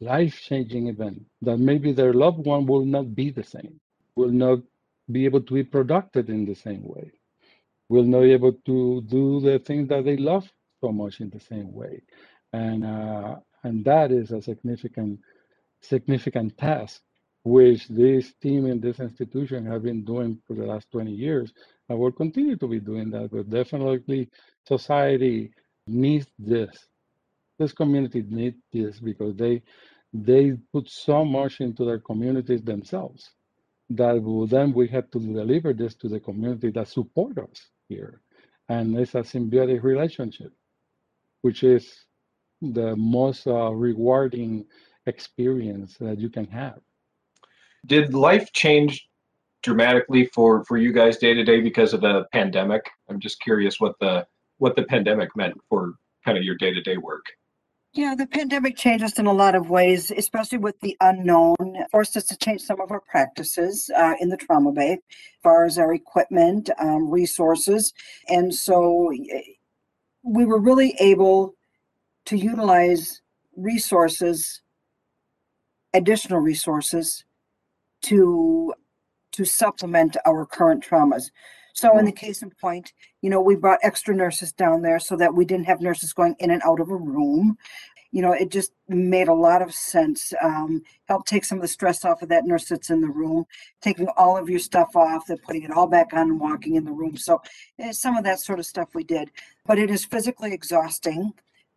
life-changing 0.00 0.88
event 0.88 1.22
that 1.42 1.58
maybe 1.58 1.92
their 1.92 2.14
loved 2.14 2.46
one 2.46 2.66
will 2.66 2.84
not 2.84 3.14
be 3.14 3.30
the 3.30 3.44
same, 3.44 3.80
will 4.16 4.30
not 4.32 4.60
be 5.12 5.24
able 5.26 5.42
to 5.42 5.54
be 5.54 5.64
productive 5.64 6.30
in 6.30 6.46
the 6.46 6.54
same 6.54 6.82
way, 6.84 7.12
will 7.88 8.04
not 8.04 8.22
be 8.22 8.32
able 8.32 8.52
to 8.66 9.02
do 9.02 9.40
the 9.40 9.58
things 9.60 9.88
that 9.88 10.04
they 10.04 10.16
love 10.16 10.50
so 10.80 10.92
much 10.92 11.20
in 11.20 11.30
the 11.30 11.40
same 11.40 11.72
way, 11.72 12.02
and 12.52 12.84
uh, 12.84 13.36
and 13.64 13.84
that 13.84 14.12
is 14.12 14.32
a 14.32 14.42
significant 14.42 15.20
significant 15.82 16.56
task 16.58 17.02
which 17.44 17.88
this 17.88 18.34
team 18.42 18.66
in 18.66 18.80
this 18.80 19.00
institution 19.00 19.66
have 19.66 19.82
been 19.82 20.04
doing 20.04 20.38
for 20.46 20.54
the 20.54 20.66
last 20.66 20.90
20 20.92 21.10
years 21.12 21.52
and 21.88 21.98
will 21.98 22.12
continue 22.12 22.56
to 22.56 22.68
be 22.68 22.80
doing 22.80 23.10
that. 23.10 23.30
But 23.32 23.50
definitely 23.50 24.30
society 24.68 25.52
needs 25.86 26.26
this. 26.38 26.86
This 27.58 27.72
community 27.72 28.24
needs 28.28 28.58
this 28.72 29.00
because 29.00 29.36
they 29.36 29.62
they 30.12 30.52
put 30.72 30.88
so 30.88 31.24
much 31.24 31.60
into 31.60 31.84
their 31.84 31.98
communities 31.98 32.62
themselves 32.62 33.30
that 33.90 34.46
then 34.48 34.72
we 34.72 34.86
have 34.88 35.10
to 35.10 35.18
deliver 35.18 35.72
this 35.72 35.94
to 35.96 36.08
the 36.08 36.20
community 36.20 36.70
that 36.70 36.88
support 36.88 37.38
us 37.38 37.70
here. 37.88 38.22
And 38.68 38.96
it's 38.96 39.14
a 39.16 39.22
symbiotic 39.22 39.82
relationship, 39.82 40.52
which 41.42 41.64
is 41.64 42.04
the 42.62 42.94
most 42.96 43.46
uh, 43.46 43.72
rewarding 43.72 44.64
experience 45.06 45.96
that 45.98 46.20
you 46.20 46.30
can 46.30 46.46
have. 46.46 46.78
Did 47.86 48.14
life 48.14 48.52
change 48.52 49.08
dramatically 49.62 50.26
for 50.26 50.64
for 50.64 50.76
you 50.76 50.92
guys 50.92 51.16
day 51.16 51.34
to 51.34 51.42
day 51.42 51.60
because 51.60 51.92
of 51.92 52.00
the 52.02 52.26
pandemic? 52.32 52.88
I'm 53.08 53.18
just 53.18 53.40
curious 53.40 53.80
what 53.80 53.98
the 54.00 54.26
what 54.58 54.76
the 54.76 54.84
pandemic 54.84 55.34
meant 55.34 55.56
for 55.68 55.94
kind 56.24 56.36
of 56.38 56.44
your 56.44 56.56
day 56.56 56.72
to 56.72 56.82
day 56.82 56.98
work. 56.98 57.24
Yeah, 57.92 58.14
the 58.14 58.26
pandemic 58.26 58.76
changed 58.76 59.02
us 59.02 59.18
in 59.18 59.26
a 59.26 59.32
lot 59.32 59.56
of 59.56 59.68
ways, 59.68 60.12
especially 60.12 60.58
with 60.58 60.78
the 60.80 60.96
unknown. 61.00 61.56
Forced 61.90 62.16
us 62.16 62.24
to 62.26 62.36
change 62.36 62.60
some 62.60 62.80
of 62.80 62.92
our 62.92 63.00
practices 63.00 63.90
uh, 63.96 64.14
in 64.20 64.28
the 64.28 64.36
trauma 64.36 64.70
bay, 64.70 64.92
as 64.92 64.98
far 65.42 65.64
as 65.64 65.76
our 65.76 65.92
equipment, 65.92 66.70
um, 66.78 67.10
resources. 67.10 67.92
And 68.28 68.54
so 68.54 69.12
we 70.22 70.44
were 70.44 70.60
really 70.60 70.94
able 71.00 71.54
to 72.26 72.36
utilize 72.36 73.22
resources 73.56 74.62
additional 75.92 76.38
resources 76.38 77.24
to 78.02 78.72
to 79.32 79.44
supplement 79.44 80.16
our 80.26 80.46
current 80.46 80.84
traumas. 80.84 81.30
So 81.80 81.96
in 81.96 82.04
the 82.04 82.12
case 82.12 82.42
in 82.42 82.50
point, 82.50 82.92
you 83.22 83.30
know, 83.30 83.40
we 83.40 83.56
brought 83.56 83.78
extra 83.82 84.14
nurses 84.14 84.52
down 84.52 84.82
there 84.82 84.98
so 84.98 85.16
that 85.16 85.34
we 85.34 85.46
didn't 85.46 85.64
have 85.64 85.80
nurses 85.80 86.12
going 86.12 86.36
in 86.38 86.50
and 86.50 86.60
out 86.62 86.78
of 86.78 86.90
a 86.90 86.96
room. 86.96 87.56
You 88.12 88.20
know, 88.20 88.32
it 88.32 88.50
just 88.50 88.72
made 88.88 89.28
a 89.28 89.34
lot 89.34 89.62
of 89.62 89.72
sense. 89.72 90.34
Um, 90.42 90.82
help 91.08 91.24
take 91.24 91.42
some 91.42 91.56
of 91.56 91.62
the 91.62 91.68
stress 91.68 92.04
off 92.04 92.20
of 92.20 92.28
that 92.28 92.44
nurse 92.44 92.68
that's 92.68 92.90
in 92.90 93.00
the 93.00 93.08
room, 93.08 93.46
taking 93.80 94.08
all 94.18 94.36
of 94.36 94.50
your 94.50 94.58
stuff 94.58 94.94
off, 94.94 95.26
then 95.26 95.38
putting 95.38 95.62
it 95.62 95.70
all 95.70 95.86
back 95.86 96.12
on 96.12 96.28
and 96.28 96.40
walking 96.40 96.74
in 96.74 96.84
the 96.84 96.92
room. 96.92 97.16
So 97.16 97.40
eh, 97.78 97.92
some 97.92 98.14
of 98.14 98.24
that 98.24 98.40
sort 98.40 98.58
of 98.58 98.66
stuff 98.66 98.94
we 98.94 99.04
did. 99.04 99.30
But 99.64 99.78
it 99.78 99.90
is 99.90 100.04
physically 100.04 100.52
exhausting 100.52 101.32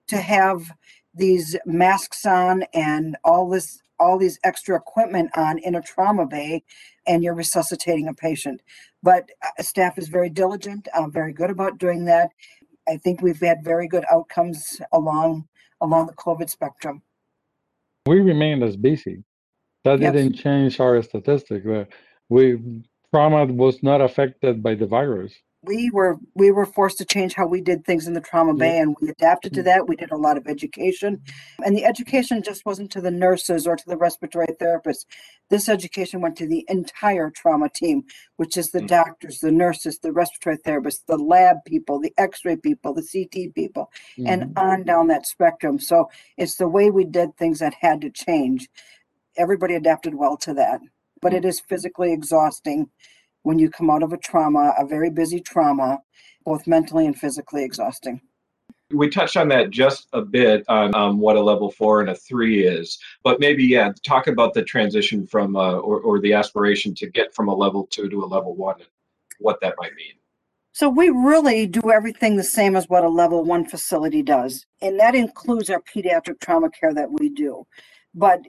to 0.08 0.18
have 0.18 0.70
these 1.16 1.56
masks 1.66 2.26
on 2.26 2.64
and 2.74 3.16
all 3.24 3.50
this 3.50 3.80
all 4.00 4.18
these 4.18 4.40
extra 4.44 4.76
equipment 4.76 5.30
on 5.38 5.60
in 5.60 5.76
a 5.76 5.82
trauma 5.82 6.26
bay 6.26 6.64
and 7.08 7.24
you're 7.24 7.34
resuscitating 7.34 8.08
a 8.08 8.14
patient. 8.14 8.62
But 9.02 9.30
uh, 9.42 9.62
staff 9.64 9.98
is 9.98 10.08
very 10.08 10.30
diligent 10.30 10.88
uh, 10.94 11.08
very 11.08 11.34
good 11.34 11.50
about 11.50 11.78
doing 11.78 12.06
that. 12.06 12.32
I 12.88 12.98
think 12.98 13.22
we've 13.22 13.40
had 13.40 13.64
very 13.64 13.88
good 13.88 14.06
outcomes 14.12 14.82
along 14.92 15.48
along 15.82 16.08
the 16.08 16.14
covid 16.14 16.50
spectrum. 16.50 17.02
We 18.06 18.20
remained 18.20 18.64
as 18.64 18.78
busy. 18.78 19.24
That 19.84 20.00
Yes. 20.00 20.14
didn't 20.14 20.36
change 20.36 20.80
our 20.80 21.02
statistic 21.02 21.64
we 22.30 22.60
trauma 23.14 23.46
was 23.46 23.84
not 23.84 24.02
affected 24.02 24.64
by 24.64 24.76
the 24.76 24.86
virus 24.88 25.34
we 25.66 25.90
were 25.92 26.18
we 26.36 26.52
were 26.52 26.66
forced 26.66 26.98
to 26.98 27.06
change 27.06 27.34
how 27.34 27.48
we 27.48 27.62
did 27.62 27.86
things 27.86 28.06
in 28.08 28.14
the 28.14 28.20
trauma 28.22 28.54
bay 28.54 28.80
and 28.80 28.96
we 29.00 29.10
adapted 29.10 29.54
to 29.54 29.62
Mm. 29.62 29.66
that. 29.66 29.88
We 29.88 29.96
did 29.96 30.12
a 30.12 30.18
lot 30.18 30.36
of 30.38 30.46
education. 30.48 31.22
And 31.66 31.76
the 31.76 31.86
education 31.86 32.42
just 32.44 32.66
wasn't 32.66 32.92
to 32.92 33.02
the 33.02 33.12
nurses 33.12 33.66
or 33.66 33.76
to 33.78 33.84
the 33.88 33.96
respiratory 33.98 34.48
therapists. 34.60 35.06
This 35.50 35.70
education 35.70 36.20
went 36.20 36.36
to 36.38 36.48
the 36.48 36.66
entire 36.68 37.30
trauma 37.30 37.70
team 37.70 38.04
which 38.38 38.58
is 38.58 38.72
the 38.72 38.82
Mm. 38.82 38.88
doctors 38.88 39.40
the 39.40 39.52
nurses 39.52 40.00
the 40.00 40.12
respiratory 40.12 40.58
therapists 40.58 41.06
the 41.08 41.18
lab 41.18 41.58
people 41.66 42.00
the 42.00 42.14
x-ray 42.18 42.58
people 42.58 42.94
the 42.94 43.02
ct 43.04 43.54
people 43.56 43.90
Mhm. 44.18 44.28
and 44.28 44.58
on 44.58 44.84
down 44.84 45.08
that 45.08 45.26
spectrum. 45.26 45.80
So 45.80 46.10
it's 46.38 46.56
the 46.56 46.68
way 46.68 46.90
we 46.92 47.06
did 47.06 47.38
things 47.38 47.60
that 47.60 47.74
had 47.76 48.02
to 48.02 48.10
change. 48.10 48.70
Everybody 49.38 49.76
adapted 49.76 50.16
well 50.16 50.36
to 50.38 50.54
that 50.56 50.82
but 51.22 51.34
it 51.34 51.46
is 51.46 51.62
physically 51.62 52.12
exhausting 52.12 52.90
when 53.44 53.60
you 53.60 53.70
come 53.70 53.90
out 53.90 54.04
of 54.04 54.14
a 54.14 54.18
trauma, 54.18 54.74
a 54.78 54.86
very 54.86 55.10
busy 55.10 55.40
trauma, 55.40 56.00
both 56.46 56.68
mentally 56.68 57.06
and 57.06 57.18
physically 57.18 57.64
exhausting. 57.64 58.20
We 58.92 59.10
touched 59.10 59.38
on 59.38 59.48
that 59.50 59.70
just 59.70 60.08
a 60.14 60.22
bit 60.22 60.64
on 60.68 60.94
um, 60.94 61.20
what 61.20 61.36
a 61.36 61.42
level 61.42 61.72
four 61.72 62.02
and 62.02 62.10
a 62.10 62.16
three 62.16 62.66
is, 62.66 63.00
but 63.24 63.40
maybe 63.40 63.64
yeah, 63.64 63.92
talk 64.06 64.28
about 64.28 64.54
the 64.54 64.64
transition 64.64 65.26
from 65.26 65.56
uh, 65.56 65.74
or 65.74 66.00
or 66.02 66.20
the 66.20 66.34
aspiration 66.34 66.94
to 66.96 67.10
get 67.10 67.34
from 67.34 67.48
a 67.48 67.56
level 67.56 67.88
two 67.90 68.10
to 68.10 68.24
a 68.24 68.26
level 68.26 68.56
one, 68.56 68.76
and 68.76 68.90
what 69.40 69.60
that 69.62 69.76
might 69.80 69.96
mean. 69.96 70.14
So 70.76 70.90
we 70.90 71.10
really 71.10 71.68
do 71.68 71.92
everything 71.92 72.36
the 72.36 72.44
same 72.44 72.76
as 72.76 72.90
what 72.90 73.04
a 73.04 73.10
level 73.10 73.44
one 73.44 73.64
facility 73.64 74.24
does. 74.24 74.66
And 74.82 75.00
that 75.00 75.14
includes 75.14 75.70
our 75.70 75.82
pediatric 75.82 76.40
trauma 76.40 76.72
care 76.72 76.94
that 76.96 77.12
we 77.12 77.30
do. 77.30 77.68
But 78.16 78.42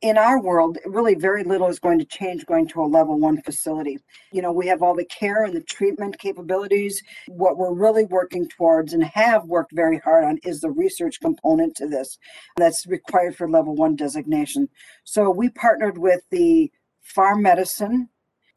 in 0.00 0.18
our 0.18 0.42
world, 0.42 0.78
really 0.84 1.14
very 1.14 1.44
little 1.44 1.68
is 1.68 1.78
going 1.78 2.00
to 2.00 2.04
change 2.04 2.44
going 2.46 2.66
to 2.68 2.82
a 2.82 2.86
level 2.86 3.18
one 3.18 3.40
facility. 3.42 3.98
You 4.32 4.42
know, 4.42 4.50
we 4.52 4.66
have 4.66 4.82
all 4.82 4.96
the 4.96 5.04
care 5.04 5.44
and 5.44 5.54
the 5.54 5.62
treatment 5.62 6.18
capabilities. 6.18 7.00
What 7.28 7.56
we're 7.56 7.72
really 7.72 8.04
working 8.04 8.48
towards 8.48 8.92
and 8.92 9.04
have 9.04 9.44
worked 9.44 9.72
very 9.74 9.98
hard 9.98 10.24
on 10.24 10.38
is 10.42 10.60
the 10.60 10.70
research 10.70 11.20
component 11.20 11.76
to 11.76 11.86
this 11.86 12.18
that's 12.56 12.84
required 12.86 13.36
for 13.36 13.48
level 13.48 13.76
one 13.76 13.94
designation. 13.94 14.68
So 15.04 15.30
we 15.30 15.50
partnered 15.50 15.98
with 15.98 16.22
the 16.30 16.72
farm 17.00 17.42
medicine 17.42 18.08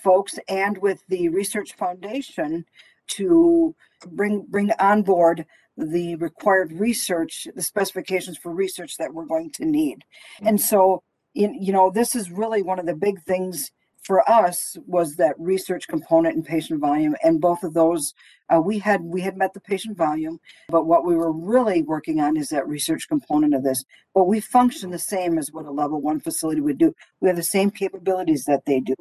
folks 0.03 0.38
and 0.48 0.77
with 0.79 1.00
the 1.10 1.29
research 1.29 1.74
foundation 1.77 2.65
to 3.07 3.75
bring 4.12 4.45
bring 4.50 4.72
on 4.79 5.01
board 5.01 5.45
the 5.77 6.16
required 6.16 6.72
research, 6.72 7.48
the 7.55 7.61
specifications 7.61 8.38
for 8.38 8.53
research 8.53 8.98
that 8.98 9.14
we're 9.14 9.25
going 9.25 9.51
to 9.51 9.66
need. 9.66 10.03
And 10.42 10.59
so, 10.59 11.03
in, 11.33 11.61
you 11.61 11.74
know, 11.74 11.92
this 11.92 12.16
is 12.16 12.31
really 12.31 12.61
one 12.61 12.79
of 12.79 12.85
the 12.85 12.96
big 12.96 13.22
things 13.24 13.72
for 14.05 14.27
us 14.29 14.77
was 14.85 15.16
that 15.16 15.33
research 15.40 15.88
component 15.88 16.35
and 16.35 16.46
patient 16.46 16.79
volume. 16.79 17.16
And 17.24 17.42
both 17.42 17.64
of 17.64 17.74
those, 17.74 18.14
uh, 18.53 18.61
we 18.61 18.77
had 18.77 19.01
we 19.01 19.22
had 19.22 19.35
met 19.35 19.53
the 19.53 19.59
patient 19.59 19.98
volume, 19.98 20.40
but 20.70 20.85
what 20.85 21.05
we 21.05 21.16
were 21.16 21.31
really 21.31 21.81
working 21.81 22.20
on 22.20 22.38
is 22.38 22.50
that 22.50 22.68
research 22.68 23.07
component 23.09 23.55
of 23.55 23.64
this. 23.64 23.83
But 24.14 24.25
we 24.25 24.40
function 24.40 24.92
the 24.92 25.00
same 25.00 25.40
as 25.40 25.51
what 25.51 25.66
a 25.66 25.72
level 25.72 26.01
one 26.01 26.20
facility 26.20 26.61
would 26.61 26.77
do. 26.77 26.94
We 27.20 27.27
have 27.29 27.38
the 27.38 27.44
same 27.44 27.72
capabilities 27.72 28.46
that 28.46 28.64
they 28.66 28.79
do. 28.79 28.94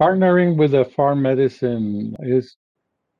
partnering 0.00 0.56
with 0.56 0.74
a 0.74 0.84
farm 0.84 1.22
medicine 1.22 2.14
is 2.20 2.54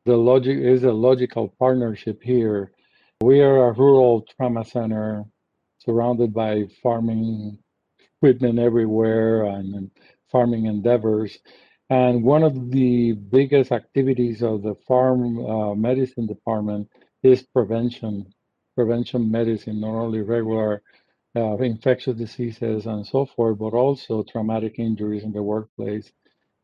the 0.07 0.17
logic 0.17 0.59
is 0.59 0.85
a 0.85 0.93
logical 0.93 1.49
partnership 1.59 2.23
here. 2.23 2.73
We 3.23 3.41
are 3.43 3.69
a 3.69 3.73
rural 3.73 4.23
trauma 4.23 4.65
center 4.65 5.25
surrounded 5.81 6.35
by 6.35 6.67
farming 6.83 7.59
equipment 8.19 8.59
everywhere 8.59 9.45
and, 9.45 9.91
farming 10.33 10.67
endeavors. 10.67 11.39
And 11.91 12.25
one 12.25 12.43
of 12.45 12.71
the 12.73 13.13
biggest 13.13 13.73
activities 13.73 14.43
of 14.43 14.63
the 14.63 14.75
farm 14.89 15.45
uh, 15.47 15.75
medicine 15.75 16.27
department 16.27 16.91
is 17.23 17.43
prevention, 17.43 18.27
prevention 18.77 19.31
medicine, 19.31 19.81
not 19.81 19.95
only 19.95 20.23
regular 20.23 20.83
uh, 21.37 21.57
infectious 21.59 22.17
diseases 22.17 22.87
and 22.87 23.07
so 23.07 23.27
forth, 23.27 23.59
but 23.59 23.75
also 23.75 24.23
traumatic 24.25 24.79
injuries 24.79 25.25
in 25.25 25.33
the 25.33 25.43
workplace. 25.43 26.13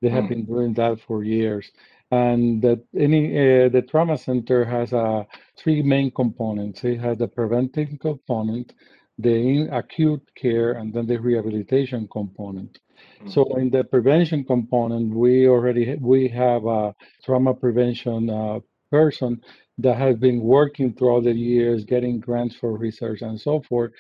They 0.02 0.10
have 0.10 0.26
Mm. 0.26 0.28
been 0.28 0.44
doing 0.46 0.74
that 0.74 1.00
for 1.00 1.24
years. 1.24 1.70
And 2.12 2.62
that 2.62 2.84
any 2.96 3.22
uh, 3.30 3.68
the 3.70 3.82
trauma 3.82 4.16
center 4.18 4.64
has 4.64 4.92
uh, 4.92 5.24
three 5.58 5.82
main 5.82 6.10
components. 6.10 6.84
It 6.84 7.00
has 7.00 7.18
the 7.18 7.26
preventive 7.26 7.88
component, 8.00 8.74
the 9.18 9.68
acute 9.72 10.22
care, 10.36 10.72
and 10.72 10.92
then 10.92 11.06
the 11.06 11.18
rehabilitation 11.18 12.08
component. 12.12 12.78
So 13.26 13.44
in 13.56 13.70
the 13.70 13.84
prevention 13.84 14.44
component, 14.44 15.14
we 15.14 15.48
already 15.48 15.96
we 16.00 16.28
have 16.28 16.66
a 16.66 16.94
trauma 17.24 17.54
prevention 17.54 18.30
uh, 18.30 18.60
person 18.90 19.40
that 19.78 19.96
has 19.96 20.16
been 20.16 20.40
working 20.40 20.92
throughout 20.92 21.24
the 21.24 21.32
years, 21.32 21.84
getting 21.84 22.20
grants 22.20 22.54
for 22.54 22.76
research 22.76 23.22
and 23.22 23.40
so 23.40 23.60
forth, 23.62 23.92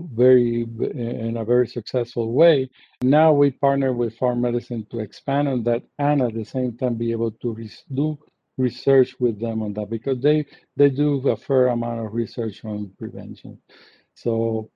very 0.00 0.66
in 0.94 1.36
a 1.36 1.44
very 1.44 1.68
successful 1.68 2.32
way. 2.32 2.68
Now 3.02 3.32
we 3.32 3.50
partner 3.50 3.92
with 3.92 4.16
Farm 4.16 4.40
Medicine 4.40 4.86
to 4.90 5.00
expand 5.00 5.48
on 5.48 5.62
that, 5.64 5.82
and 5.98 6.22
at 6.22 6.34
the 6.34 6.44
same 6.44 6.76
time 6.76 6.94
be 6.94 7.12
able 7.12 7.30
to 7.30 7.68
do 7.94 8.18
research 8.56 9.14
with 9.18 9.40
them 9.40 9.62
on 9.62 9.72
that 9.74 9.90
because 9.90 10.20
they 10.20 10.46
they 10.76 10.90
do 10.90 11.28
a 11.28 11.36
fair 11.36 11.68
amount 11.68 12.04
of 12.04 12.14
research 12.14 12.64
on 12.64 12.90
prevention. 12.98 13.58
So 14.14 14.70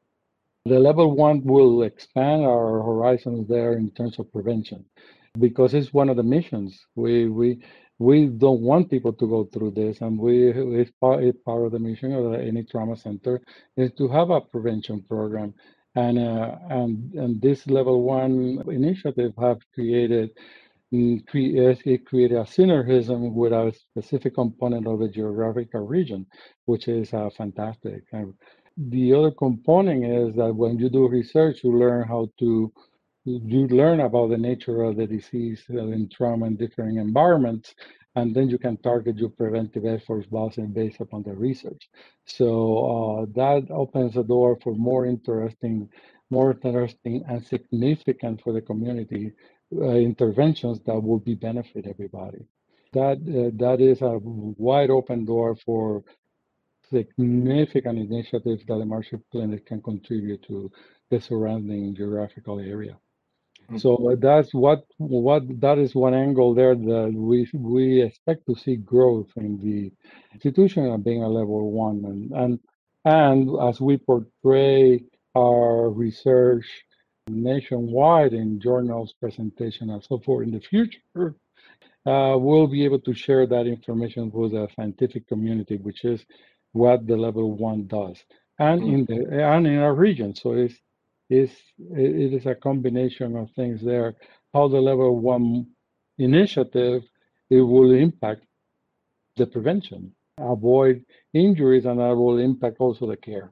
the 0.64 0.78
level 0.78 1.14
one 1.14 1.42
will 1.44 1.82
expand 1.82 2.44
our 2.44 2.82
horizons 2.82 3.48
there 3.48 3.74
in 3.74 3.90
terms 3.92 4.18
of 4.18 4.32
prevention 4.32 4.84
because 5.38 5.74
it's 5.74 5.92
one 5.92 6.08
of 6.08 6.16
the 6.16 6.22
missions. 6.22 6.78
We 6.94 7.28
we 7.28 7.62
we 7.98 8.26
don't 8.26 8.60
want 8.60 8.90
people 8.90 9.12
to 9.12 9.28
go 9.28 9.44
through 9.44 9.72
this, 9.72 10.00
and 10.00 10.18
we 10.18 10.50
it's 10.50 10.92
part, 11.00 11.24
it's 11.24 11.38
part 11.44 11.64
of 11.64 11.72
the 11.72 11.78
mission 11.78 12.12
of 12.12 12.34
any 12.34 12.62
trauma 12.64 12.96
center 12.96 13.40
is 13.76 13.92
to 13.98 14.08
have 14.08 14.30
a 14.30 14.40
prevention 14.40 15.02
program. 15.02 15.54
And 15.96 16.18
uh, 16.18 16.56
and 16.70 17.12
and 17.14 17.42
this 17.42 17.66
level 17.66 18.02
one 18.02 18.62
initiative 18.68 19.32
have 19.40 19.58
created 19.74 20.30
mm, 20.92 21.22
it 21.34 22.06
created 22.06 22.38
a 22.38 22.44
synergism 22.44 23.32
with 23.32 23.52
a 23.52 23.72
specific 23.74 24.34
component 24.34 24.86
of 24.86 25.00
the 25.00 25.08
geographical 25.08 25.86
region, 25.86 26.26
which 26.66 26.86
is 26.88 27.12
uh, 27.12 27.30
fantastic. 27.36 28.04
And 28.12 28.34
the 28.76 29.12
other 29.12 29.32
component 29.32 30.04
is 30.04 30.36
that 30.36 30.54
when 30.54 30.78
you 30.78 30.88
do 30.88 31.08
research, 31.08 31.64
you 31.64 31.76
learn 31.76 32.06
how 32.06 32.28
to 32.38 32.72
you 33.28 33.66
learn 33.68 34.00
about 34.00 34.30
the 34.30 34.38
nature 34.38 34.82
of 34.82 34.96
the 34.96 35.06
disease 35.06 35.62
in 35.68 36.08
trauma 36.08 36.46
and 36.46 36.58
different 36.58 36.98
environments, 36.98 37.74
and 38.16 38.34
then 38.34 38.48
you 38.48 38.58
can 38.58 38.76
target 38.78 39.16
your 39.18 39.30
preventive 39.30 39.84
efforts 39.84 40.26
based 40.30 40.72
based 40.72 41.00
upon 41.00 41.22
the 41.22 41.34
research. 41.34 41.88
So 42.24 42.48
uh, 42.94 43.26
that 43.34 43.70
opens 43.70 44.14
the 44.14 44.24
door 44.24 44.58
for 44.62 44.74
more 44.74 45.06
interesting, 45.06 45.88
more 46.30 46.50
interesting 46.52 47.24
and 47.28 47.44
significant 47.44 48.42
for 48.42 48.52
the 48.52 48.62
community 48.62 49.32
uh, 49.76 49.90
interventions 50.10 50.80
that 50.86 50.98
will 50.98 51.20
be 51.20 51.34
benefit 51.34 51.86
everybody. 51.86 52.44
That 52.92 53.18
uh, 53.18 53.50
that 53.64 53.80
is 53.80 54.00
a 54.02 54.18
wide 54.68 54.90
open 54.90 55.24
door 55.24 55.56
for 55.66 56.02
significant 56.90 57.98
initiatives 57.98 58.64
that 58.66 58.78
the 58.78 58.86
Marshfield 58.86 59.22
Clinic 59.30 59.66
can 59.66 59.82
contribute 59.82 60.42
to 60.44 60.70
the 61.10 61.20
surrounding 61.20 61.94
geographical 61.94 62.58
area. 62.60 62.96
Mhm. 63.70 63.80
So 63.80 64.16
that's 64.18 64.54
what 64.54 64.84
what 64.98 65.42
that 65.60 65.78
is 65.78 65.94
one 65.94 66.14
angle 66.14 66.54
there 66.54 66.74
that 66.74 67.12
we 67.14 67.48
we 67.54 68.02
expect 68.02 68.46
to 68.46 68.54
see 68.56 68.76
growth 68.76 69.30
in 69.36 69.58
the 69.58 69.92
institution 70.34 70.86
of 70.86 71.04
being 71.04 71.22
a 71.22 71.28
level 71.28 71.70
one 71.72 72.04
and 72.04 72.32
and 72.32 72.60
and 73.04 73.50
as 73.68 73.80
we 73.80 73.98
portray 73.98 75.04
our 75.36 75.90
research 75.90 76.66
nationwide 77.28 78.32
in 78.34 78.60
journals, 78.60 79.14
presentation, 79.20 79.90
and 79.90 80.02
so 80.04 80.18
forth 80.18 80.46
in 80.46 80.52
the 80.52 80.60
future, 80.60 81.34
uh, 82.06 82.36
we'll 82.38 82.66
be 82.66 82.84
able 82.84 83.00
to 83.00 83.14
share 83.14 83.46
that 83.46 83.66
information 83.66 84.30
with 84.30 84.52
the 84.52 84.68
scientific 84.76 85.26
community, 85.28 85.76
which 85.76 86.04
is 86.04 86.24
what 86.72 87.06
the 87.06 87.16
level 87.16 87.56
one 87.56 87.86
does, 87.86 88.18
and 88.58 88.82
in 88.84 89.04
the 89.06 89.18
and 89.44 89.66
in 89.66 89.78
our 89.78 89.94
region. 89.94 90.34
So 90.34 90.52
it's 90.52 90.74
it's 91.30 91.54
it 91.90 92.32
is 92.32 92.46
a 92.46 92.54
combination 92.54 93.36
of 93.36 93.50
things 93.52 93.82
there. 93.82 94.14
How 94.54 94.68
the 94.68 94.80
level 94.80 95.18
one 95.18 95.66
initiative 96.18 97.02
it 97.50 97.60
will 97.60 97.92
impact 97.92 98.42
the 99.36 99.46
prevention, 99.46 100.12
avoid 100.38 101.04
injuries, 101.32 101.86
and 101.86 101.98
that 102.00 102.14
will 102.14 102.38
impact 102.38 102.76
also 102.80 103.06
the 103.06 103.16
care. 103.16 103.50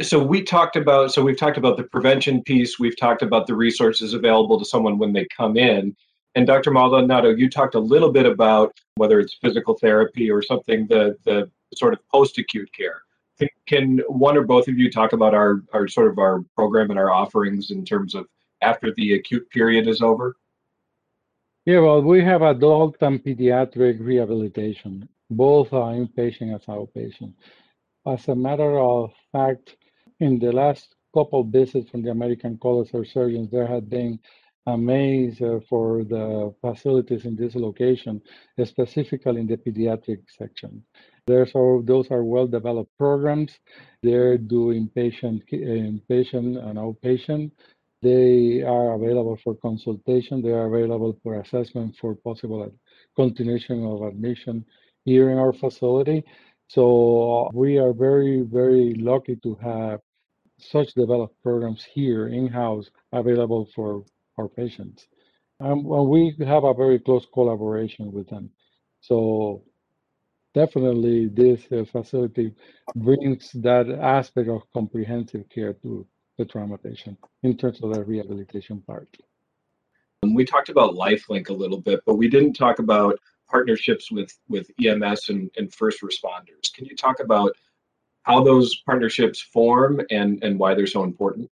So 0.00 0.22
we 0.22 0.42
talked 0.42 0.76
about 0.76 1.12
so 1.12 1.22
we've 1.22 1.38
talked 1.38 1.58
about 1.58 1.76
the 1.76 1.84
prevention 1.84 2.42
piece 2.42 2.78
we've 2.78 2.96
talked 2.96 3.22
about 3.22 3.46
the 3.46 3.54
resources 3.54 4.14
available 4.14 4.58
to 4.58 4.64
someone 4.64 4.98
when 4.98 5.12
they 5.12 5.26
come 5.36 5.56
in. 5.56 5.96
And 6.36 6.46
dr 6.46 6.70
maldonado 6.70 7.30
you 7.30 7.50
talked 7.50 7.74
a 7.74 7.80
little 7.80 8.12
bit 8.12 8.24
about 8.24 8.78
whether 8.94 9.18
it's 9.18 9.34
physical 9.42 9.76
therapy 9.76 10.30
or 10.30 10.40
something 10.40 10.86
the 10.86 11.16
the 11.24 11.50
sort 11.74 11.94
of 11.94 12.00
post-acute 12.12 12.70
care 12.72 13.02
can 13.66 14.00
one 14.08 14.36
or 14.36 14.44
both 14.44 14.68
of 14.68 14.78
you 14.78 14.90
talk 14.90 15.12
about 15.12 15.34
our 15.34 15.62
our 15.72 15.88
sort 15.88 16.08
of 16.10 16.18
our 16.18 16.42
program 16.56 16.90
and 16.90 16.98
our 16.98 17.10
offerings 17.10 17.70
in 17.70 17.84
terms 17.84 18.14
of 18.14 18.26
after 18.62 18.92
the 18.96 19.14
acute 19.14 19.48
period 19.50 19.86
is 19.86 20.02
over? 20.02 20.36
Yeah 21.64 21.80
well 21.80 22.02
we 22.02 22.22
have 22.24 22.42
adult 22.42 22.96
and 23.00 23.22
pediatric 23.22 23.98
rehabilitation. 24.00 25.08
Both 25.30 25.72
are 25.72 25.92
inpatient 25.92 26.54
as 26.54 26.64
outpatient. 26.66 27.34
As 28.06 28.28
a 28.28 28.34
matter 28.34 28.78
of 28.78 29.12
fact 29.32 29.76
in 30.20 30.38
the 30.38 30.52
last 30.52 30.94
couple 31.14 31.44
visits 31.44 31.90
from 31.90 32.02
the 32.02 32.10
American 32.10 32.58
College 32.58 32.90
of 32.94 33.06
Surgeons, 33.06 33.50
there 33.50 33.66
had 33.66 33.88
been 33.88 34.18
amazed 34.66 35.42
uh, 35.42 35.60
for 35.68 36.04
the 36.04 36.54
facilities 36.60 37.24
in 37.24 37.34
this 37.34 37.54
location, 37.54 38.20
specifically 38.64 39.40
in 39.40 39.46
the 39.46 39.56
pediatric 39.56 40.20
section. 40.28 40.82
There's 41.28 41.52
all, 41.54 41.82
those 41.84 42.10
are 42.10 42.24
well-developed 42.24 42.96
programs. 42.96 43.52
They're 44.02 44.38
doing 44.38 44.90
patient, 44.94 45.42
inpatient 45.52 46.56
and 46.66 46.78
outpatient. 46.78 47.50
They 48.00 48.62
are 48.62 48.94
available 48.94 49.38
for 49.44 49.54
consultation. 49.56 50.40
They 50.40 50.52
are 50.52 50.66
available 50.72 51.18
for 51.22 51.40
assessment 51.40 51.96
for 52.00 52.14
possible 52.14 52.72
continuation 53.14 53.84
of 53.84 54.02
admission 54.02 54.64
here 55.04 55.30
in 55.30 55.38
our 55.38 55.52
facility. 55.52 56.24
So 56.68 57.50
we 57.52 57.78
are 57.78 57.92
very, 57.92 58.40
very 58.42 58.94
lucky 58.94 59.36
to 59.42 59.54
have 59.56 60.00
such 60.58 60.94
developed 60.94 61.42
programs 61.42 61.84
here 61.92 62.28
in-house 62.28 62.86
available 63.12 63.68
for 63.74 64.04
our 64.38 64.48
patients. 64.48 65.06
Um, 65.60 65.80
and 65.92 66.08
we 66.08 66.34
have 66.46 66.64
a 66.64 66.74
very 66.74 66.98
close 67.00 67.26
collaboration 67.34 68.12
with 68.12 68.28
them. 68.30 68.50
So 69.00 69.62
definitely 70.58 71.28
this 71.28 71.60
uh, 71.70 71.84
facility 71.84 72.52
brings 72.96 73.52
that 73.52 73.86
aspect 74.18 74.48
of 74.48 74.62
comprehensive 74.72 75.44
care 75.54 75.72
to 75.72 76.04
the 76.36 76.44
trauma 76.44 76.76
patient 76.76 77.16
in 77.44 77.56
terms 77.56 77.78
of 77.82 77.94
the 77.94 78.02
rehabilitation 78.04 78.82
part. 78.88 79.08
We 80.22 80.44
talked 80.44 80.68
about 80.68 80.94
LifeLink 80.94 81.48
a 81.48 81.52
little 81.62 81.80
bit, 81.80 82.00
but 82.06 82.16
we 82.16 82.28
didn't 82.28 82.54
talk 82.54 82.80
about 82.80 83.14
partnerships 83.48 84.10
with, 84.10 84.30
with 84.48 84.66
EMS 84.84 85.28
and, 85.28 85.48
and 85.56 85.72
first 85.72 85.98
responders. 86.02 86.64
Can 86.74 86.86
you 86.86 86.96
talk 86.96 87.20
about 87.20 87.52
how 88.24 88.42
those 88.42 88.82
partnerships 88.84 89.40
form 89.40 90.00
and, 90.10 90.42
and 90.42 90.58
why 90.58 90.74
they're 90.74 90.94
so 90.98 91.04
important? 91.04 91.48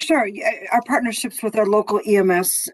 Sure. 0.00 0.26
Our 0.70 0.82
partnerships 0.86 1.42
with 1.42 1.56
our 1.56 1.66
local 1.66 2.00
EMS 2.06 2.68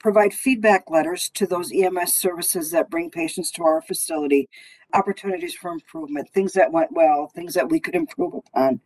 provide 0.00 0.32
feedback 0.32 0.90
letters 0.90 1.28
to 1.34 1.46
those 1.46 1.72
EMS 1.72 2.16
services 2.16 2.70
that 2.70 2.90
bring 2.90 3.10
patients 3.10 3.50
to 3.52 3.62
our 3.62 3.82
facility, 3.82 4.48
opportunities 4.94 5.54
for 5.54 5.70
improvement, 5.70 6.28
things 6.30 6.52
that 6.54 6.72
went 6.72 6.90
well, 6.92 7.28
things 7.28 7.54
that 7.54 7.68
we 7.68 7.78
could 7.78 7.94
improve 7.94 8.34
upon. 8.34 8.80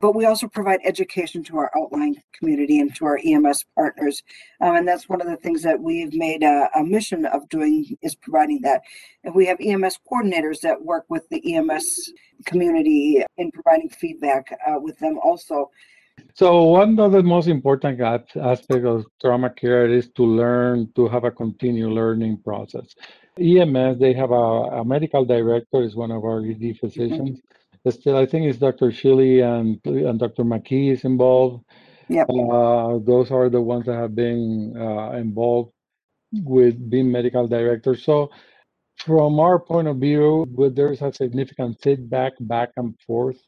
But 0.00 0.14
we 0.14 0.24
also 0.24 0.48
provide 0.48 0.80
education 0.84 1.42
to 1.44 1.58
our 1.58 1.70
outlying 1.76 2.16
community 2.32 2.78
and 2.78 2.94
to 2.94 3.04
our 3.04 3.20
EMS 3.22 3.66
partners. 3.74 4.22
Um, 4.60 4.76
and 4.76 4.88
that's 4.88 5.08
one 5.08 5.20
of 5.20 5.26
the 5.26 5.36
things 5.36 5.62
that 5.62 5.80
we've 5.80 6.14
made 6.14 6.42
a, 6.42 6.70
a, 6.74 6.84
mission 6.84 7.26
of 7.26 7.48
doing 7.48 7.98
is 8.00 8.14
providing 8.14 8.60
that. 8.62 8.80
And 9.24 9.34
we 9.34 9.46
have 9.46 9.58
EMS 9.60 9.98
coordinators 10.10 10.60
that 10.60 10.82
work 10.82 11.04
with 11.08 11.28
the 11.28 11.54
EMS 11.54 12.12
community 12.46 13.22
in 13.36 13.50
providing 13.50 13.90
feedback 13.90 14.56
uh, 14.66 14.78
with 14.80 14.98
them 14.98 15.18
also. 15.18 15.70
So 16.34 16.62
one 16.64 16.98
of 16.98 17.12
the 17.12 17.22
most 17.22 17.48
important 17.48 18.00
aspects 18.00 18.86
of 18.86 19.04
trauma 19.20 19.50
care 19.50 19.86
is 19.88 20.08
to 20.16 20.22
learn, 20.24 20.90
to 20.96 21.08
have 21.08 21.24
a 21.24 21.30
continual 21.30 21.92
learning 21.92 22.42
process. 22.42 22.94
EMS, 23.38 23.98
they 23.98 24.12
have 24.14 24.30
a, 24.30 24.80
a 24.80 24.84
medical 24.84 25.24
director, 25.24 25.82
is 25.82 25.94
one 25.94 26.10
of 26.10 26.24
our 26.24 26.44
ED 26.44 26.78
physicians. 26.78 27.40
Mm-hmm. 27.40 27.90
Still, 27.90 28.16
I 28.16 28.26
think 28.26 28.46
it's 28.46 28.58
Dr. 28.58 28.92
Shilly 28.92 29.40
and, 29.40 29.80
and 29.84 30.18
Dr. 30.18 30.44
McKee 30.44 30.92
is 30.92 31.04
involved. 31.04 31.64
Yep. 32.08 32.28
Uh, 32.28 32.98
those 32.98 33.30
are 33.30 33.48
the 33.48 33.60
ones 33.60 33.86
that 33.86 33.94
have 33.94 34.14
been 34.14 34.74
uh, 34.76 35.12
involved 35.12 35.72
with 36.32 36.90
being 36.90 37.10
medical 37.10 37.46
directors. 37.48 38.04
So 38.04 38.30
from 38.98 39.40
our 39.40 39.58
point 39.58 39.88
of 39.88 39.96
view, 39.98 40.46
there's 40.74 41.02
a 41.02 41.12
significant 41.12 41.80
feedback 41.82 42.32
back 42.40 42.70
and 42.76 42.94
forth 43.06 43.40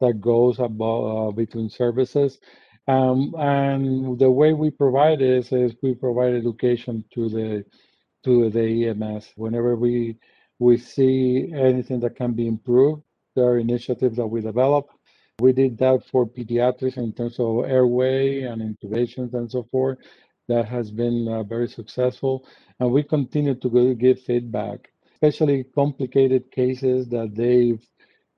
that 0.00 0.20
goes 0.20 0.58
about 0.58 1.02
uh, 1.04 1.30
between 1.32 1.68
services. 1.70 2.38
Um, 2.88 3.34
and 3.38 4.18
the 4.18 4.30
way 4.30 4.52
we 4.52 4.70
provide 4.70 5.20
this 5.20 5.52
is 5.52 5.74
we 5.82 5.94
provide 5.94 6.34
education 6.34 7.04
to 7.14 7.28
the 7.28 7.64
to 8.24 8.50
the 8.50 8.88
EMS. 8.88 9.32
Whenever 9.36 9.76
we 9.76 10.16
we 10.58 10.76
see 10.76 11.52
anything 11.54 12.00
that 12.00 12.16
can 12.16 12.32
be 12.32 12.46
improved, 12.46 13.02
there 13.36 13.46
are 13.46 13.58
initiatives 13.58 14.16
that 14.16 14.26
we 14.26 14.40
develop. 14.40 14.88
We 15.38 15.52
did 15.52 15.78
that 15.78 16.04
for 16.10 16.26
pediatrics 16.26 16.98
in 16.98 17.12
terms 17.12 17.38
of 17.38 17.64
airway 17.64 18.42
and 18.42 18.60
intubations 18.60 19.32
and 19.34 19.50
so 19.50 19.62
forth. 19.70 19.98
That 20.48 20.66
has 20.66 20.90
been 20.90 21.28
uh, 21.28 21.44
very 21.44 21.68
successful, 21.68 22.44
and 22.80 22.90
we 22.90 23.04
continue 23.04 23.54
to 23.54 23.94
give 23.94 24.20
feedback, 24.22 24.90
especially 25.14 25.64
complicated 25.74 26.50
cases 26.50 27.08
that 27.10 27.36
they've 27.36 27.80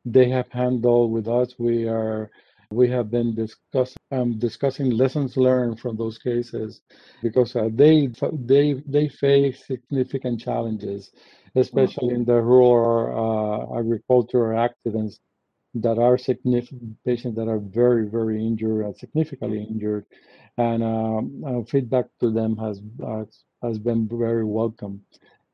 they 0.04 0.28
have 0.28 0.50
handled 0.50 1.12
with 1.12 1.28
us. 1.28 1.54
We 1.58 1.88
are 1.88 2.30
we 2.70 2.88
have 2.88 3.10
been 3.10 3.34
discussing 3.34 3.96
um, 4.10 4.38
discussing 4.38 4.90
lessons 4.90 5.36
learned 5.36 5.78
from 5.80 5.96
those 5.96 6.18
cases 6.18 6.80
because 7.22 7.54
uh, 7.54 7.68
they 7.72 8.08
they 8.32 8.82
they 8.86 9.08
face 9.08 9.66
significant 9.66 10.40
challenges, 10.40 11.10
especially 11.54 12.14
in 12.14 12.24
the 12.24 12.40
rural 12.40 13.70
uh, 13.74 13.78
agricultural 13.78 14.58
accidents 14.58 15.20
that 15.74 15.98
are 15.98 16.18
significant 16.18 16.96
patients 17.04 17.36
that 17.36 17.48
are 17.48 17.58
very 17.58 18.06
very 18.08 18.44
injured 18.44 18.84
and 18.84 18.96
significantly 18.96 19.66
injured, 19.70 20.06
and 20.58 20.82
um, 20.82 21.44
uh, 21.46 21.62
feedback 21.64 22.06
to 22.20 22.30
them 22.30 22.56
has 22.56 22.80
has 23.62 23.78
been 23.78 24.08
very 24.08 24.44
welcome. 24.44 25.02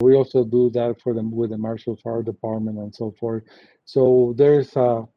We 0.00 0.14
also 0.14 0.44
do 0.44 0.70
that 0.70 1.00
for 1.02 1.12
them 1.12 1.32
with 1.32 1.50
the 1.50 1.58
Marshfield 1.58 2.00
Fire 2.02 2.22
Department 2.22 2.78
and 2.78 2.94
so 2.94 3.12
forth. 3.18 3.42
So 3.88 4.34
there's 4.36 4.76
a 4.76 5.08